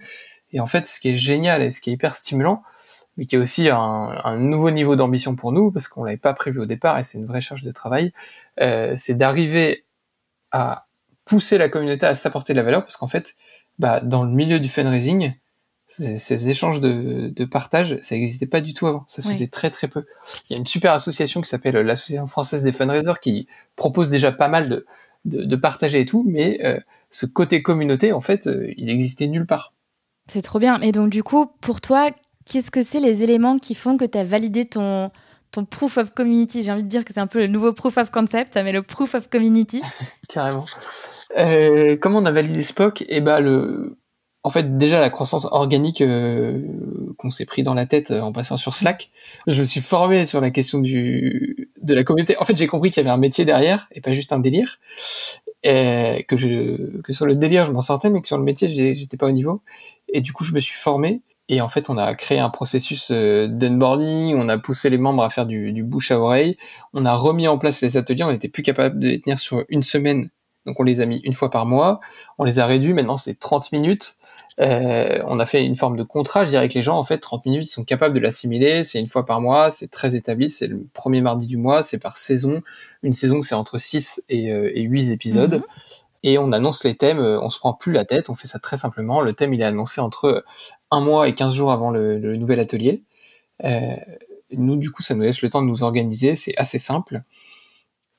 Et 0.52 0.60
en 0.60 0.66
fait, 0.66 0.88
ce 0.88 1.00
qui 1.00 1.10
est 1.10 1.16
génial 1.16 1.62
et 1.62 1.72
ce 1.72 1.80
qui 1.80 1.92
est 1.92 1.94
hyper 1.94 2.16
stimulant, 2.16 2.64
mais 3.18 3.26
qui 3.26 3.36
est 3.36 3.40
aussi 3.40 3.70
un, 3.70 3.78
un 3.78 4.38
nouveau 4.38 4.72
niveau 4.72 4.96
d'ambition 4.96 5.36
pour 5.36 5.52
nous, 5.52 5.72
parce 5.72 5.88
qu'on 5.88 6.04
l'avait 6.04 6.18
pas 6.18 6.34
prévu 6.34 6.60
au 6.60 6.66
départ 6.66 6.98
et 6.98 7.04
c'est 7.04 7.18
une 7.18 7.26
vraie 7.26 7.42
charge 7.42 7.64
de 7.64 7.72
travail, 7.72 8.14
euh, 8.62 8.94
c'est 8.98 9.16
d'arriver 9.16 9.86
à 10.52 10.88
pousser 11.26 11.58
la 11.58 11.70
communauté 11.70 12.06
à 12.06 12.16
s'apporter 12.16 12.54
de 12.54 12.58
la 12.58 12.64
valeur, 12.64 12.82
parce 12.82 12.98
qu'en 12.98 13.08
fait, 13.08 13.36
bah, 13.78 14.00
dans 14.02 14.24
le 14.24 14.32
milieu 14.32 14.60
du 14.60 14.70
fundraising, 14.70 15.34
ces, 15.90 16.50
échanges 16.50 16.80
de, 16.80 17.30
de, 17.36 17.46
partage, 17.46 17.98
ça 18.02 18.16
n'existait 18.16 18.46
pas 18.46 18.62
du 18.62 18.74
tout 18.74 18.88
avant. 18.88 19.06
Ça 19.08 19.22
se 19.22 19.28
faisait 19.28 19.48
très 19.48 19.72
très 19.72 19.88
peu. 19.88 20.06
Il 20.50 20.54
y 20.54 20.56
a 20.56 20.60
une 20.60 20.68
super 20.68 20.94
association 20.94 21.42
qui 21.42 21.50
s'appelle 21.50 21.76
l'Association 21.78 22.28
française 22.28 22.64
des 22.64 22.72
fundraisers 22.72 23.20
qui 23.22 23.48
propose 23.76 24.10
déjà 24.10 24.32
pas 24.32 24.48
mal 24.48 24.70
de, 24.70 24.86
de, 25.26 25.44
de 25.44 25.56
partager 25.56 26.00
et 26.00 26.06
tout, 26.06 26.24
mais 26.28 26.60
euh, 26.64 26.80
ce 27.10 27.26
côté 27.26 27.64
communauté, 27.64 28.14
en 28.14 28.22
fait, 28.22 28.48
euh, 28.48 28.72
il 28.78 28.90
existait 28.90 29.28
nulle 29.28 29.48
part. 29.48 29.74
C'est 30.28 30.44
trop 30.44 30.60
bien. 30.60 30.80
Et 30.82 30.92
donc 30.92 31.10
du 31.10 31.24
coup, 31.24 31.48
pour 31.60 31.82
toi, 31.82 32.12
qu'est-ce 32.46 32.70
que 32.72 32.84
c'est 32.84 33.00
les 33.00 33.24
éléments 33.24 33.58
qui 33.58 33.74
font 33.74 33.98
que 33.98 34.06
tu 34.06 34.18
as 34.18 34.24
validé 34.24 34.66
ton, 34.66 35.10
ton 35.52 35.66
proof 35.66 35.98
of 35.98 36.12
community? 36.14 36.62
J'ai 36.62 36.72
envie 36.72 36.84
de 36.84 36.88
dire 36.88 37.04
que 37.04 37.14
c'est 37.14 37.20
un 37.20 37.28
peu 37.28 37.40
le 37.40 37.48
nouveau 37.48 37.74
proof 37.74 37.98
of 37.98 38.12
concept, 38.12 38.56
mais 38.56 38.72
le 38.72 38.84
proof 38.84 39.16
of 39.16 39.28
community. 39.28 39.82
Carrément. 40.30 40.66
Euh, 41.38 41.98
comment 42.00 42.20
on 42.20 42.26
a 42.26 42.32
validé 42.32 42.62
Spock? 42.62 43.04
Eh 43.10 43.22
ben 43.22 43.40
le 43.40 43.98
en 44.44 44.50
fait, 44.50 44.78
déjà 44.78 45.00
la 45.00 45.10
croissance 45.10 45.46
organique 45.52 46.02
euh, 46.02 46.62
qu'on 47.18 47.30
s'est 47.30 47.46
pris 47.46 47.64
dans 47.64 47.74
la 47.74 47.86
tête 47.86 48.12
euh, 48.12 48.22
en 48.22 48.32
passant 48.32 48.56
sur 48.56 48.74
Slack, 48.74 49.10
je 49.48 49.60
me 49.60 49.66
suis 49.66 49.82
formé 49.82 50.26
sur 50.26 50.40
la 50.40 50.50
question 50.50 50.80
du 50.80 51.70
de 51.82 51.94
la 51.94 52.04
communauté. 52.04 52.38
En 52.40 52.46
fait, 52.46 52.58
j'ai 52.58 52.68
compris 52.68 52.92
qu'il 52.92 53.04
y 53.04 53.06
avait 53.06 53.14
un 53.14 53.18
métier 53.18 53.44
derrière 53.44 53.90
et 53.92 54.02
pas 54.02 54.14
juste 54.14 54.32
un 54.32 54.40
délire. 54.40 54.80
Et 55.64 56.26
que 56.30 56.38
je, 56.38 57.02
que 57.02 57.12
sur 57.12 57.26
le 57.26 57.36
délire, 57.36 57.66
je 57.66 57.74
m'en 57.74 57.82
sortais, 57.82 58.10
mais 58.10 58.22
que 58.22 58.28
sur 58.28 58.38
le 58.38 58.44
métier, 58.44 58.70
j'étais 58.70 59.18
pas 59.18 59.28
au 59.28 59.32
niveau. 59.32 59.62
Et 60.08 60.22
du 60.22 60.32
coup, 60.32 60.46
je 60.46 60.54
me 60.54 60.62
suis 60.62 60.78
formé. 60.78 61.22
Et 61.50 61.62
en 61.62 61.68
fait, 61.68 61.90
on 61.90 61.98
a 61.98 62.14
créé 62.16 62.40
un 62.40 62.50
processus 62.50 63.10
euh, 63.12 63.48
d'unboarding, 63.48 64.36
on 64.36 64.48
a 64.50 64.58
poussé 64.60 64.90
les 64.90 65.00
membres 65.00 65.24
à 65.24 65.30
faire 65.32 65.48
du, 65.48 65.74
du 65.74 65.84
bouche 65.84 66.12
à 66.12 66.20
oreille, 66.20 66.58
on 66.94 67.06
a 67.06 67.16
remis 67.16 67.48
en 67.48 67.58
place 67.58 67.82
les 67.82 67.98
ateliers, 67.98 68.24
on 68.24 68.32
n'était 68.32 68.50
plus 68.50 68.62
capable 68.62 69.00
de 69.00 69.08
les 69.08 69.20
tenir 69.20 69.40
sur 69.40 69.66
une 69.68 69.82
semaine, 69.82 70.30
donc 70.68 70.80
on 70.80 70.84
les 70.84 71.02
a 71.02 71.08
mis 71.08 71.18
une 71.24 71.34
fois 71.34 71.50
par 71.50 71.66
mois, 71.66 72.02
on 72.38 72.44
les 72.44 72.60
a 72.60 72.68
réduits, 72.68 72.94
maintenant 72.94 73.18
c'est 73.18 73.40
30 73.40 73.72
minutes, 73.72 74.20
euh, 74.60 75.22
on 75.26 75.40
a 75.40 75.46
fait 75.46 75.64
une 75.64 75.76
forme 75.76 75.96
de 75.96 76.04
contrat, 76.04 76.44
je 76.44 76.50
dirais 76.50 76.68
que 76.68 76.74
les 76.74 76.82
gens, 76.82 76.98
en 76.98 77.04
fait, 77.04 77.20
30 77.20 77.46
minutes, 77.46 77.64
ils 77.64 77.68
sont 77.68 77.86
capables 77.86 78.14
de 78.14 78.20
l'assimiler, 78.20 78.84
c'est 78.84 79.00
une 79.00 79.08
fois 79.08 79.26
par 79.26 79.42
mois, 79.42 79.70
c'est 79.72 79.88
très 79.88 80.16
établi, 80.16 80.50
c'est 80.50 80.68
le 80.68 80.86
premier 80.94 81.22
mardi 81.22 81.48
du 81.48 81.58
mois, 81.58 81.82
c'est 81.84 82.00
par 82.00 82.18
saison. 82.18 82.62
Une 83.02 83.14
saison, 83.14 83.42
c'est 83.42 83.56
entre 83.56 83.78
6 83.78 84.26
et, 84.30 84.52
euh, 84.52 84.72
et 84.76 84.82
8 84.82 85.12
épisodes. 85.12 85.56
Mhm. 85.56 85.64
Et 86.24 86.38
on 86.38 86.52
annonce 86.52 86.84
les 86.84 86.96
thèmes, 86.96 87.20
euh, 87.20 87.40
on 87.42 87.50
se 87.50 87.60
prend 87.60 87.74
plus 87.74 87.94
la 87.94 88.04
tête, 88.04 88.30
on 88.30 88.36
fait 88.36 88.48
ça 88.48 88.60
très 88.60 88.76
simplement. 88.76 89.22
Le 89.22 89.34
thème, 89.34 89.54
il 89.54 89.62
est 89.62 89.66
annoncé 89.66 90.02
entre 90.02 90.44
un 90.92 91.00
mois 91.00 91.30
et 91.30 91.36
15 91.36 91.54
jours 91.54 91.72
avant 91.72 91.92
le, 91.92 92.18
nouvel 92.36 92.60
atelier. 92.60 93.04
Euh, 93.64 93.96
nous, 94.52 94.76
du 94.76 94.92
coup, 94.92 95.04
ça 95.04 95.16
nous 95.16 95.22
laisse 95.22 95.42
le 95.42 95.50
temps 95.50 95.62
de 95.62 95.68
nous 95.68 95.84
organiser, 95.84 96.36
c'est 96.36 96.58
assez 96.58 96.80
simple. 96.80 97.22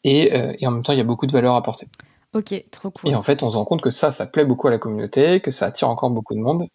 Et, 0.04 0.32
et 0.58 0.66
en 0.66 0.70
même 0.70 0.82
temps, 0.82 0.94
il 0.94 0.98
y 0.98 1.02
a 1.02 1.04
beaucoup 1.04 1.26
de 1.26 1.32
valeur 1.32 1.56
apportée. 1.56 1.86
Ok, 2.32 2.64
trop 2.70 2.90
cool. 2.90 3.10
Et 3.10 3.14
en 3.14 3.22
fait, 3.22 3.42
on 3.42 3.50
se 3.50 3.56
rend 3.56 3.64
compte 3.64 3.82
que 3.82 3.90
ça, 3.90 4.10
ça 4.12 4.26
plaît 4.26 4.44
beaucoup 4.44 4.68
à 4.68 4.70
la 4.70 4.78
communauté, 4.78 5.40
que 5.40 5.50
ça 5.50 5.66
attire 5.66 5.88
encore 5.88 6.10
beaucoup 6.10 6.34
de 6.34 6.40
monde, 6.40 6.66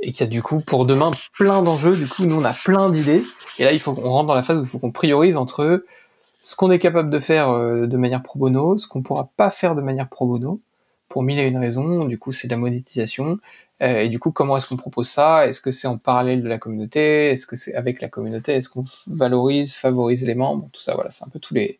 et 0.00 0.12
qu'il 0.12 0.20
y 0.20 0.28
a 0.28 0.30
du 0.30 0.42
coup 0.42 0.60
pour 0.60 0.84
demain 0.84 1.10
plein 1.32 1.62
d'enjeux. 1.62 1.96
Du 1.96 2.06
coup, 2.06 2.26
nous, 2.26 2.36
on 2.36 2.44
a 2.44 2.52
plein 2.52 2.90
d'idées, 2.90 3.22
et 3.58 3.64
là, 3.64 3.72
il 3.72 3.80
faut 3.80 3.94
qu'on 3.94 4.10
rentre 4.10 4.26
dans 4.26 4.34
la 4.34 4.42
phase 4.42 4.58
où 4.58 4.62
il 4.62 4.66
faut 4.66 4.78
qu'on 4.78 4.92
priorise 4.92 5.36
entre 5.36 5.84
ce 6.42 6.54
qu'on 6.54 6.70
est 6.70 6.78
capable 6.78 7.10
de 7.10 7.18
faire 7.18 7.50
euh, 7.50 7.86
de 7.86 7.96
manière 7.96 8.22
pro 8.22 8.38
bono, 8.38 8.78
ce 8.78 8.86
qu'on 8.86 9.02
pourra 9.02 9.30
pas 9.36 9.50
faire 9.50 9.74
de 9.74 9.80
manière 9.80 10.08
pro 10.08 10.26
bono, 10.26 10.60
pour 11.08 11.22
mille 11.22 11.38
et 11.38 11.46
une 11.46 11.58
raisons. 11.58 12.04
Du 12.04 12.18
coup, 12.18 12.32
c'est 12.32 12.48
de 12.48 12.52
la 12.52 12.58
monétisation. 12.58 13.38
Euh, 13.80 14.00
et 14.00 14.08
du 14.08 14.18
coup, 14.18 14.32
comment 14.32 14.56
est-ce 14.56 14.66
qu'on 14.66 14.76
propose 14.76 15.08
ça? 15.08 15.46
Est-ce 15.46 15.60
que 15.60 15.70
c'est 15.70 15.88
en 15.88 15.96
parallèle 15.96 16.42
de 16.42 16.48
la 16.48 16.58
communauté? 16.58 17.30
Est-ce 17.30 17.46
que 17.46 17.56
c'est 17.56 17.74
avec 17.74 18.02
la 18.02 18.08
communauté? 18.08 18.52
Est-ce 18.52 18.68
qu'on 18.68 18.84
valorise, 19.06 19.74
favorise 19.74 20.26
les 20.26 20.34
membres? 20.34 20.68
Tout 20.72 20.80
ça, 20.80 20.94
voilà, 20.94 21.10
c'est 21.10 21.24
un 21.24 21.28
peu 21.28 21.38
tous 21.38 21.54
les 21.54 21.78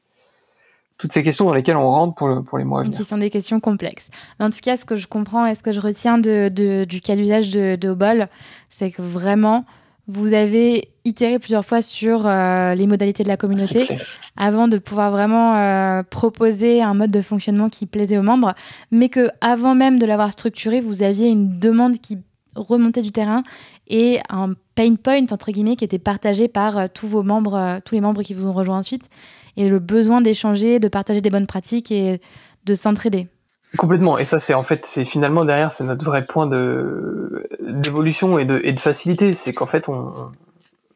toutes 0.99 1.13
ces 1.13 1.23
questions 1.23 1.45
dans 1.47 1.55
lesquelles 1.55 1.77
on 1.77 1.89
rentre 1.89 2.15
pour, 2.17 2.45
pour 2.45 2.59
les 2.59 2.65
mois 2.65 2.81
à 2.81 2.83
venir. 2.83 2.99
Qui 2.99 3.05
sont 3.05 3.19
des 3.19 3.31
questions 3.31 3.61
complexes. 3.61 4.09
Mais 4.39 4.45
en 4.45 4.51
tout 4.51 4.59
cas, 4.61 4.77
ce 4.77 4.85
que 4.85 4.97
je 4.97 5.07
comprends 5.07 5.47
et 5.47 5.55
ce 5.55 5.63
que 5.63 5.73
je 5.73 5.81
retiens 5.81 6.19
de, 6.19 6.49
de, 6.49 6.85
du 6.85 7.01
cas 7.01 7.15
d'usage 7.15 7.51
de, 7.51 7.77
de 7.77 7.89
Obol, 7.89 8.29
c'est 8.69 8.91
que 8.91 9.01
vraiment, 9.01 9.65
vous 10.09 10.33
avez 10.33 10.89
itéré 11.05 11.39
plusieurs 11.39 11.65
fois 11.65 11.83
sur 11.83 12.27
euh, 12.27 12.75
les 12.75 12.87
modalités 12.87 13.23
de 13.23 13.29
la 13.29 13.37
communauté 13.37 13.87
avant 14.37 14.67
de 14.67 14.79
pouvoir 14.79 15.13
vraiment 15.13 15.57
euh, 15.57 16.03
proposer 16.03 16.83
un 16.83 16.95
mode 16.95 17.13
de 17.13 17.21
fonctionnement 17.21 17.69
qui 17.69 17.87
plaisait 17.87 18.19
aux 18.19 18.23
membres, 18.23 18.55
mais 18.91 19.09
que 19.09 19.31
avant 19.41 19.77
même 19.77 19.99
de 19.99 20.07
l'avoir 20.07 20.33
structuré, 20.33 20.81
vous 20.81 21.03
aviez 21.03 21.29
une 21.29 21.61
demande 21.61 21.99
qui 21.99 22.19
remontait 22.57 23.03
du 23.03 23.13
terrain 23.13 23.45
et 23.87 24.19
un 24.29 24.55
pain 24.75 24.97
point 24.97 25.27
entre 25.31 25.53
guillemets 25.53 25.77
qui 25.77 25.85
était 25.85 25.99
partagé 26.01 26.49
par 26.49 26.77
euh, 26.77 26.87
tous 26.93 27.07
vos 27.07 27.23
membres, 27.23 27.81
tous 27.85 27.95
les 27.95 28.01
membres 28.01 28.23
qui 28.23 28.35
vous 28.35 28.47
ont 28.47 28.53
rejoint 28.53 28.79
ensuite 28.79 29.09
et 29.59 29.69
le 29.69 29.81
besoin 29.81 30.23
d'échanger, 30.23 30.79
de 30.79 30.89
partager 30.89 31.21
des 31.21 31.31
bonnes 31.31 31.47
pratiques 31.47 31.91
et 31.91 32.21
de 32.65 32.75
s'entraider. 32.75 33.27
Complètement. 33.77 34.17
Et 34.17 34.25
ça, 34.25 34.39
c'est 34.39 34.55
en 34.55 34.63
fait, 34.63 34.87
c'est 34.87 35.05
finalement 35.05 35.45
derrière, 35.45 35.73
c'est 35.73 35.85
notre 35.85 36.05
vrai 36.05 36.25
point 36.25 36.47
de 36.47 37.47
d'évolution 37.61 38.39
et 38.39 38.47
de, 38.47 38.61
et 38.65 38.73
de 38.73 38.81
facilité. 38.81 39.35
C'est 39.35 39.53
qu'en 39.53 39.67
fait, 39.67 39.91
on, 39.91 40.31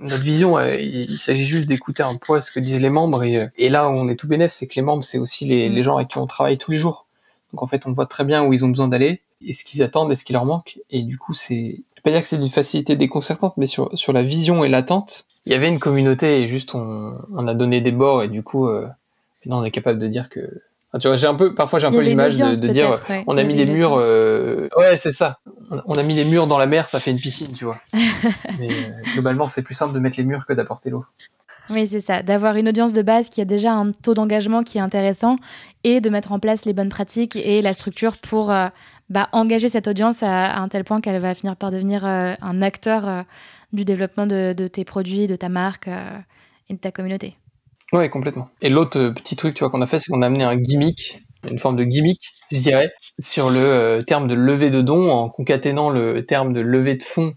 notre 0.00 0.23
vision, 0.23 0.57
euh, 0.57 0.76
il, 0.76 1.19
s'agit 1.19 1.45
juste 1.45 1.69
d'écouter 1.69 2.02
un 2.02 2.14
peu 2.14 2.40
ce 2.40 2.50
que 2.50 2.61
disent 2.61 2.81
les 2.81 2.88
membres. 2.88 3.25
Et, 3.25 3.49
et 3.59 3.69
là 3.69 3.88
où 3.90 3.92
on 3.92 4.09
est 4.09 4.16
tout 4.16 4.28
bénéf, 4.28 4.52
c'est 4.52 4.66
que 4.66 4.75
les 4.76 4.83
membres, 4.83 5.04
c'est 5.04 5.19
aussi 5.19 5.45
les, 5.45 5.69
les 5.69 5.83
gens 5.83 5.97
avec 5.97 6.09
qui 6.09 6.19
on 6.19 6.26
travaille 6.26 6.57
tous 6.57 6.71
les 6.71 6.78
jours. 6.78 7.07
Donc 7.52 7.62
en 7.62 7.66
fait, 7.66 7.87
on 7.87 7.92
voit 7.92 8.07
très 8.07 8.25
bien 8.25 8.45
où 8.45 8.52
ils 8.52 8.64
ont 8.64 8.69
besoin 8.69 8.88
d'aller 8.88 9.21
et 9.45 9.52
ce 9.52 9.64
qu'ils 9.64 9.83
attendent 9.83 10.11
et 10.12 10.14
ce 10.14 10.25
qui 10.25 10.33
leur 10.33 10.45
manque. 10.45 10.78
Et 10.90 11.02
du 11.02 11.19
coup, 11.19 11.35
c'est, 11.35 11.54
je 11.54 11.61
vais 11.97 12.02
pas 12.02 12.11
dire 12.11 12.23
que 12.23 12.28
c'est 12.28 12.38
d'une 12.38 12.49
facilité 12.49 12.97
déconcertante, 12.97 13.54
mais 13.57 13.66
sur, 13.66 13.90
sur 13.99 14.12
la 14.12 14.23
vision 14.23 14.64
et 14.64 14.69
l'attente, 14.69 15.26
il 15.47 15.53
y 15.53 15.55
avait 15.55 15.69
une 15.69 15.79
communauté 15.79 16.43
et 16.43 16.47
juste 16.47 16.75
on, 16.75 17.19
on 17.35 17.49
a 17.49 17.55
donné 17.55 17.81
des 17.81 17.93
bords 17.93 18.23
et 18.23 18.29
du 18.29 18.43
coup 18.43 18.69
euh, 18.69 18.87
maintenant 19.45 19.61
on 19.61 19.65
est 19.65 19.71
capable 19.71 19.99
de 19.99 20.09
dire 20.09 20.29
que 20.29 20.41
tu 21.01 21.09
vois 21.09 21.17
j'ai 21.17 21.27
un 21.27 21.35
peu 21.35 21.55
parfois 21.55 21.79
j'ai 21.79 21.87
un 21.87 21.91
peu 21.91 22.01
l'image 22.01 22.37
de, 22.37 22.55
de 22.55 22.69
dire 22.69 22.99
on 23.27 23.37
a 23.39 23.43
mis 23.43 23.55
les 23.55 23.67
murs 23.67 23.97
euh, 23.99 24.69
ouais 24.77 24.97
c'est 24.97 25.13
ça. 25.13 25.39
On 25.87 25.97
a 25.97 26.03
mis 26.03 26.15
les 26.15 26.27
murs 26.27 26.47
dans 26.47 26.59
la 26.59 26.67
mer 26.67 26.87
ça 26.87 27.01
fait 27.01 27.11
une 27.11 27.19
piscine 27.19 27.53
tu 27.55 27.65
vois. 27.65 27.81
Mais 28.59 28.69
euh, 28.69 29.13
globalement 29.15 29.49
c'est 29.49 29.63
plus 29.63 29.75
simple 29.75 29.95
de 29.95 29.99
mettre 30.01 30.19
les 30.19 30.25
murs 30.25 30.45
que 30.47 30.53
d'apporter 30.53 30.91
l'eau. 30.91 31.05
Oui, 31.71 31.89
c'est 31.89 32.01
ça, 32.01 32.23
d'avoir 32.23 32.57
une 32.57 32.69
audience 32.69 32.93
de 32.93 33.03
base 33.03 33.31
qui 33.31 33.41
a 33.41 33.45
déjà 33.45 33.73
un 33.73 33.93
taux 33.93 34.15
d'engagement 34.15 34.63
qui 34.63 34.79
est 34.79 34.81
intéressant 34.83 35.37
et 35.85 36.01
de 36.01 36.11
mettre 36.11 36.33
en 36.33 36.39
place 36.39 36.65
les 36.65 36.73
bonnes 36.73 36.89
pratiques 36.89 37.37
et 37.37 37.63
la 37.63 37.73
structure 37.73 38.19
pour 38.19 38.51
euh, 38.51 38.67
bah, 39.12 39.28
engager 39.33 39.69
cette 39.69 39.87
audience 39.87 40.23
à, 40.23 40.57
un 40.57 40.69
tel 40.69 40.85
point 40.85 41.00
qu'elle 41.00 41.21
va 41.21 41.35
finir 41.35 41.57
par 41.57 41.71
devenir 41.71 42.04
un 42.04 42.62
acteur 42.62 43.25
du 43.73 43.85
développement 43.85 44.26
de, 44.26 44.52
tes 44.69 44.85
produits, 44.85 45.26
de 45.26 45.37
ta 45.37 45.49
marque 45.49 45.88
euh, 45.88 46.19
et 46.69 46.75
de 46.75 46.78
ta 46.78 46.92
communauté. 46.92 47.37
Ouais, 47.92 48.09
complètement. 48.09 48.49
Et 48.61 48.69
l'autre 48.69 48.99
euh, 48.99 49.11
petit 49.11 49.37
truc, 49.37 49.54
tu 49.54 49.61
vois, 49.61 49.71
qu'on 49.71 49.83
a 49.83 49.87
fait, 49.87 49.99
c'est 49.99 50.11
qu'on 50.11 50.23
a 50.23 50.26
amené 50.26 50.45
un 50.45 50.57
gimmick, 50.57 51.23
une 51.49 51.59
forme 51.59 51.76
de 51.76 51.85
gimmick, 51.85 52.21
je 52.50 52.61
dirais, 52.61 52.92
sur 53.19 53.50
le 53.50 53.61
euh, 53.61 54.00
terme 54.00 54.28
de 54.28 54.35
levée 54.35 54.71
de 54.71 54.81
dons, 54.81 55.11
en 55.11 55.28
concaténant 55.28 55.90
le 55.90 56.25
terme 56.25 56.52
de 56.52 56.61
levée 56.61 56.97
de 56.97 57.02
fonds 57.02 57.35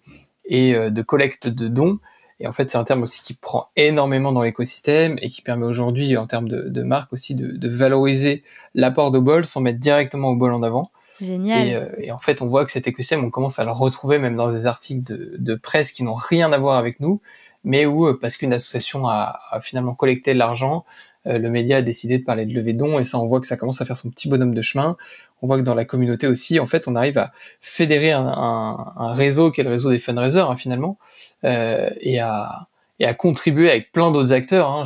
et 0.47 0.75
de 0.75 1.01
collecte 1.01 1.47
de 1.47 1.67
dons. 1.67 1.97
Et 2.39 2.45
en 2.45 2.51
fait, 2.51 2.69
c'est 2.69 2.77
un 2.77 2.83
terme 2.83 3.01
aussi 3.01 3.23
qui 3.23 3.33
prend 3.33 3.69
énormément 3.75 4.31
dans 4.31 4.43
l'écosystème 4.43 5.17
et 5.23 5.29
qui 5.29 5.41
permet 5.41 5.65
aujourd'hui, 5.65 6.17
en 6.17 6.27
termes 6.27 6.47
de, 6.47 6.83
marque 6.83 7.11
aussi, 7.13 7.33
de, 7.33 7.67
valoriser 7.67 8.43
l'apport 8.75 9.09
de 9.09 9.17
bol 9.17 9.43
sans 9.47 9.59
mettre 9.59 9.79
directement 9.79 10.29
au 10.29 10.35
bol 10.35 10.53
en 10.53 10.61
avant. 10.61 10.91
Génial. 11.21 11.67
Euh, 11.67 11.95
et, 11.99 12.11
en 12.11 12.19
fait, 12.19 12.41
on 12.41 12.47
voit 12.47 12.65
que 12.65 12.71
cet 12.71 12.87
écosystème, 12.87 13.23
on 13.23 13.29
commence 13.29 13.59
à 13.59 13.63
le 13.63 13.71
retrouver 13.71 14.17
même 14.17 14.35
dans 14.35 14.51
des 14.51 14.67
articles 14.67 15.03
de, 15.03 15.55
presse 15.55 15.91
qui 15.91 16.03
n'ont 16.03 16.15
rien 16.15 16.51
à 16.51 16.57
voir 16.57 16.77
avec 16.77 16.99
nous, 16.99 17.21
mais 17.63 17.85
où, 17.85 18.07
euh, 18.07 18.19
parce 18.19 18.37
qu'une 18.37 18.53
association 18.53 19.07
a, 19.07 19.39
finalement 19.61 19.93
collecté 19.93 20.33
l'argent, 20.33 20.85
euh, 21.27 21.37
le 21.37 21.49
média 21.49 21.77
a 21.77 21.81
décidé 21.81 22.19
de 22.19 22.23
parler 22.23 22.45
de 22.45 22.53
levée 22.53 22.73
de 22.73 22.79
dons, 22.79 22.99
et 22.99 23.03
ça, 23.03 23.17
on 23.17 23.25
voit 23.25 23.39
que 23.39 23.47
ça 23.47 23.57
commence 23.57 23.81
à 23.81 23.85
faire 23.85 23.97
son 23.97 24.09
petit 24.09 24.29
bonhomme 24.29 24.53
de 24.53 24.61
chemin. 24.61 24.97
On 25.41 25.47
voit 25.47 25.57
que 25.57 25.63
dans 25.63 25.75
la 25.75 25.85
communauté 25.85 26.27
aussi, 26.27 26.59
en 26.59 26.65
fait, 26.65 26.87
on 26.87 26.95
arrive 26.95 27.17
à 27.17 27.31
fédérer 27.61 28.11
un, 28.11 29.13
réseau 29.13 29.51
qui 29.51 29.61
est 29.61 29.63
le 29.63 29.69
réseau 29.69 29.91
des 29.91 29.99
fundraisers, 29.99 30.39
hein, 30.39 30.55
finalement, 30.55 30.97
et 31.43 32.19
à 32.19 32.67
et 32.99 33.05
à 33.05 33.13
contribuer 33.13 33.69
avec 33.69 33.91
plein 33.91 34.11
d'autres 34.11 34.33
acteurs. 34.33 34.69
Hein. 34.69 34.83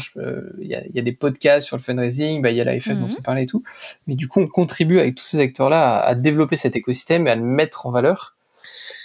Il 0.59 0.67
y, 0.67 0.75
a, 0.75 0.81
y, 0.87 0.99
a, 0.99 1.01
des 1.01 1.11
podcasts 1.11 1.67
sur 1.67 1.77
le 1.77 1.81
fundraising, 1.81 2.41
bah, 2.41 2.51
il 2.51 2.57
y 2.57 2.61
a 2.61 2.63
l'AFF 2.63 2.89
dont 2.89 3.05
mhm. 3.05 3.09
tu 3.09 3.21
parlais 3.21 3.43
et 3.43 3.45
tout. 3.45 3.63
Mais 4.07 4.15
du 4.15 4.27
coup, 4.27 4.39
on 4.39 4.47
contribue 4.47 4.99
avec 4.99 5.15
tous 5.15 5.25
ces 5.25 5.39
acteurs-là 5.39 5.97
à, 5.97 6.07
à, 6.07 6.15
développer 6.15 6.55
cet 6.55 6.75
écosystème 6.75 7.27
et 7.27 7.31
à 7.31 7.35
le 7.35 7.43
mettre 7.43 7.85
en 7.85 7.91
valeur. 7.91 8.35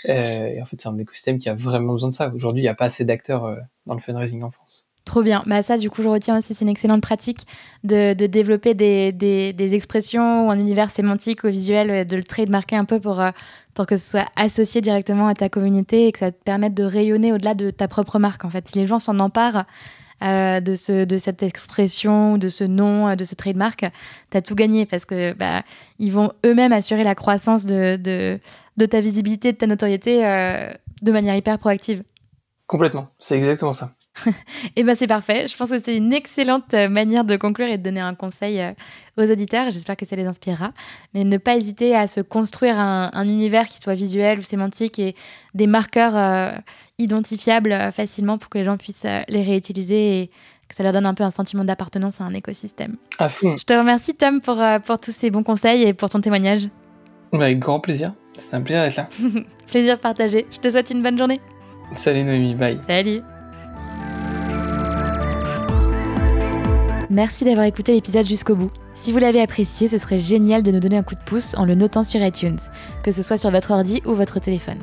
Euh, 0.08 0.46
et 0.48 0.62
en 0.62 0.64
fait, 0.64 0.80
c'est 0.80 0.88
un 0.88 0.98
écosystème 0.98 1.38
qui 1.38 1.48
a 1.48 1.54
vraiment 1.54 1.92
besoin 1.92 2.10
de 2.10 2.14
ça. 2.14 2.32
Aujourd'hui, 2.34 2.62
il 2.62 2.64
n'y 2.64 2.70
a 2.70 2.74
pas 2.74 2.86
assez 2.86 3.04
d'acteurs 3.04 3.44
euh, 3.44 3.56
dans 3.86 3.94
le 3.94 4.00
fundraising 4.00 4.42
en 4.42 4.50
France. 4.50 4.88
Trop 5.04 5.22
bien. 5.22 5.42
Bah 5.46 5.62
ça, 5.62 5.76
du 5.76 5.90
coup, 5.90 6.02
je 6.02 6.08
retiens 6.08 6.38
aussi, 6.38 6.54
c'est 6.54 6.64
une 6.64 6.70
excellente 6.70 7.02
pratique 7.02 7.46
de, 7.82 8.14
développer 8.14 8.72
des, 8.72 9.74
expressions 9.74 10.46
ou 10.46 10.50
un 10.50 10.58
univers 10.58 10.90
sémantique 10.90 11.44
ou 11.44 11.48
visuel, 11.48 12.06
de 12.06 12.16
le 12.16 12.22
trademarker 12.22 12.76
un 12.76 12.86
peu 12.86 13.00
pour, 13.00 13.20
euh, 13.20 13.30
pour 13.74 13.86
que 13.86 13.98
ce 13.98 14.12
soit 14.12 14.28
associé 14.34 14.80
directement 14.80 15.28
à 15.28 15.34
ta 15.34 15.50
communauté 15.50 16.06
et 16.06 16.12
que 16.12 16.20
ça 16.20 16.32
te 16.32 16.42
permette 16.42 16.72
de 16.72 16.84
rayonner 16.84 17.32
au-delà 17.34 17.54
de 17.54 17.70
ta 17.70 17.86
propre 17.86 18.18
marque. 18.18 18.46
En 18.46 18.50
fait, 18.50 18.66
si 18.66 18.78
les 18.78 18.86
gens 18.86 18.98
s'en 18.98 19.18
emparent 19.18 19.66
euh, 20.22 20.60
de, 20.60 20.74
ce, 20.74 21.04
de 21.04 21.18
cette 21.18 21.42
expression, 21.42 22.38
de 22.38 22.48
ce 22.48 22.64
nom, 22.64 23.08
euh, 23.08 23.14
de 23.14 23.24
ce 23.24 23.34
trademark, 23.34 23.84
tu 24.30 24.36
as 24.38 24.40
tout 24.40 24.54
gagné 24.54 24.86
parce 24.86 25.04
que 25.04 25.34
bah, 25.34 25.64
ils 25.98 26.12
vont 26.12 26.32
eux-mêmes 26.46 26.72
assurer 26.72 27.04
la 27.04 27.14
croissance 27.14 27.66
de, 27.66 27.96
de, 28.76 28.86
ta 28.86 29.00
visibilité, 29.00 29.52
de 29.52 29.58
ta 29.58 29.66
notoriété 29.66 30.22
de 31.02 31.12
manière 31.12 31.36
hyper 31.36 31.58
proactive. 31.58 32.04
Complètement, 32.66 33.08
c'est 33.18 33.36
exactement 33.36 33.74
ça. 33.74 33.94
Et 34.26 34.30
eh 34.76 34.82
ben 34.84 34.94
c'est 34.94 35.06
parfait. 35.06 35.46
Je 35.48 35.56
pense 35.56 35.70
que 35.70 35.78
c'est 35.78 35.96
une 35.96 36.12
excellente 36.12 36.72
euh, 36.74 36.88
manière 36.88 37.24
de 37.24 37.36
conclure 37.36 37.66
et 37.66 37.78
de 37.78 37.82
donner 37.82 38.00
un 38.00 38.14
conseil 38.14 38.60
euh, 38.60 38.72
aux 39.16 39.30
auditeurs. 39.30 39.70
J'espère 39.70 39.96
que 39.96 40.06
ça 40.06 40.14
les 40.14 40.24
inspirera. 40.24 40.72
Mais 41.14 41.24
ne 41.24 41.36
pas 41.36 41.56
hésiter 41.56 41.96
à 41.96 42.06
se 42.06 42.20
construire 42.20 42.78
un, 42.78 43.24
univers 43.24 43.68
qui 43.68 43.80
soit 43.80 43.94
visuel 43.94 44.38
ou 44.38 44.42
sémantique 44.42 44.98
et 44.98 45.16
des 45.54 45.66
marqueurs 45.66 46.16
euh, 46.16 46.52
identifiables 46.98 47.92
facilement 47.92 48.38
pour 48.38 48.50
que 48.50 48.58
les 48.58 48.64
gens 48.64 48.76
puissent 48.76 49.06
les 49.28 49.42
réutiliser 49.42 50.20
et 50.20 50.26
que 50.68 50.74
ça 50.74 50.82
leur 50.84 50.92
donne 50.92 51.06
un 51.06 51.14
peu 51.14 51.24
un 51.24 51.30
sentiment 51.30 51.64
d'appartenance 51.64 52.20
à 52.20 52.24
un 52.24 52.34
écosystème. 52.34 52.96
À 53.18 53.28
fond. 53.28 53.56
Je 53.56 53.64
te 53.64 53.72
remercie 53.72 54.14
Tom 54.14 54.40
pour, 54.40 54.62
pour 54.86 54.98
tous 55.00 55.12
ces 55.12 55.30
bons 55.30 55.42
conseils 55.42 55.82
et 55.82 55.92
pour 55.92 56.08
ton 56.08 56.20
témoignage. 56.20 56.68
Avec 57.32 57.58
grand 57.58 57.80
plaisir. 57.80 58.12
C'était 58.36 58.56
un 58.56 58.60
plaisir 58.60 58.82
d'être 58.84 58.96
là. 58.96 59.08
plaisir 59.66 59.98
partagé. 59.98 60.46
Je 60.50 60.58
te 60.58 60.70
souhaite 60.70 60.90
une 60.90 61.02
bonne 61.02 61.18
journée. 61.18 61.40
Salut 61.94 62.22
Noémie, 62.22 62.54
bye. 62.54 62.78
Salut. 62.86 63.22
Merci 67.14 67.44
d'avoir 67.44 67.64
écouté 67.64 67.92
l'épisode 67.92 68.26
jusqu'au 68.26 68.56
bout. 68.56 68.72
Si 68.92 69.12
vous 69.12 69.18
l'avez 69.18 69.40
apprécié, 69.40 69.86
ce 69.86 69.98
serait 69.98 70.18
génial 70.18 70.64
de 70.64 70.72
nous 70.72 70.80
donner 70.80 70.96
un 70.96 71.04
coup 71.04 71.14
de 71.14 71.22
pouce 71.24 71.54
en 71.54 71.64
le 71.64 71.76
notant 71.76 72.02
sur 72.02 72.20
iTunes, 72.20 72.58
que 73.04 73.12
ce 73.12 73.22
soit 73.22 73.38
sur 73.38 73.52
votre 73.52 73.70
ordi 73.70 74.02
ou 74.04 74.14
votre 74.14 74.40
téléphone. 74.40 74.80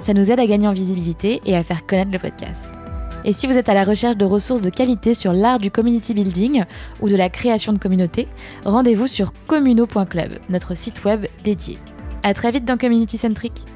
Ça 0.00 0.14
nous 0.14 0.30
aide 0.30 0.40
à 0.40 0.46
gagner 0.46 0.66
en 0.66 0.72
visibilité 0.72 1.42
et 1.44 1.54
à 1.54 1.62
faire 1.62 1.84
connaître 1.84 2.10
le 2.10 2.18
podcast. 2.18 2.70
Et 3.26 3.34
si 3.34 3.46
vous 3.46 3.58
êtes 3.58 3.68
à 3.68 3.74
la 3.74 3.84
recherche 3.84 4.16
de 4.16 4.24
ressources 4.24 4.62
de 4.62 4.70
qualité 4.70 5.12
sur 5.12 5.34
l'art 5.34 5.58
du 5.58 5.70
community 5.70 6.14
building 6.14 6.64
ou 7.02 7.10
de 7.10 7.16
la 7.16 7.28
création 7.28 7.74
de 7.74 7.78
communautés, 7.78 8.28
rendez-vous 8.64 9.06
sur 9.06 9.34
communo.club, 9.46 10.38
notre 10.48 10.74
site 10.74 11.04
web 11.04 11.26
dédié. 11.42 11.76
À 12.22 12.32
très 12.32 12.50
vite 12.50 12.64
dans 12.64 12.78
Community 12.78 13.18
Centric. 13.18 13.66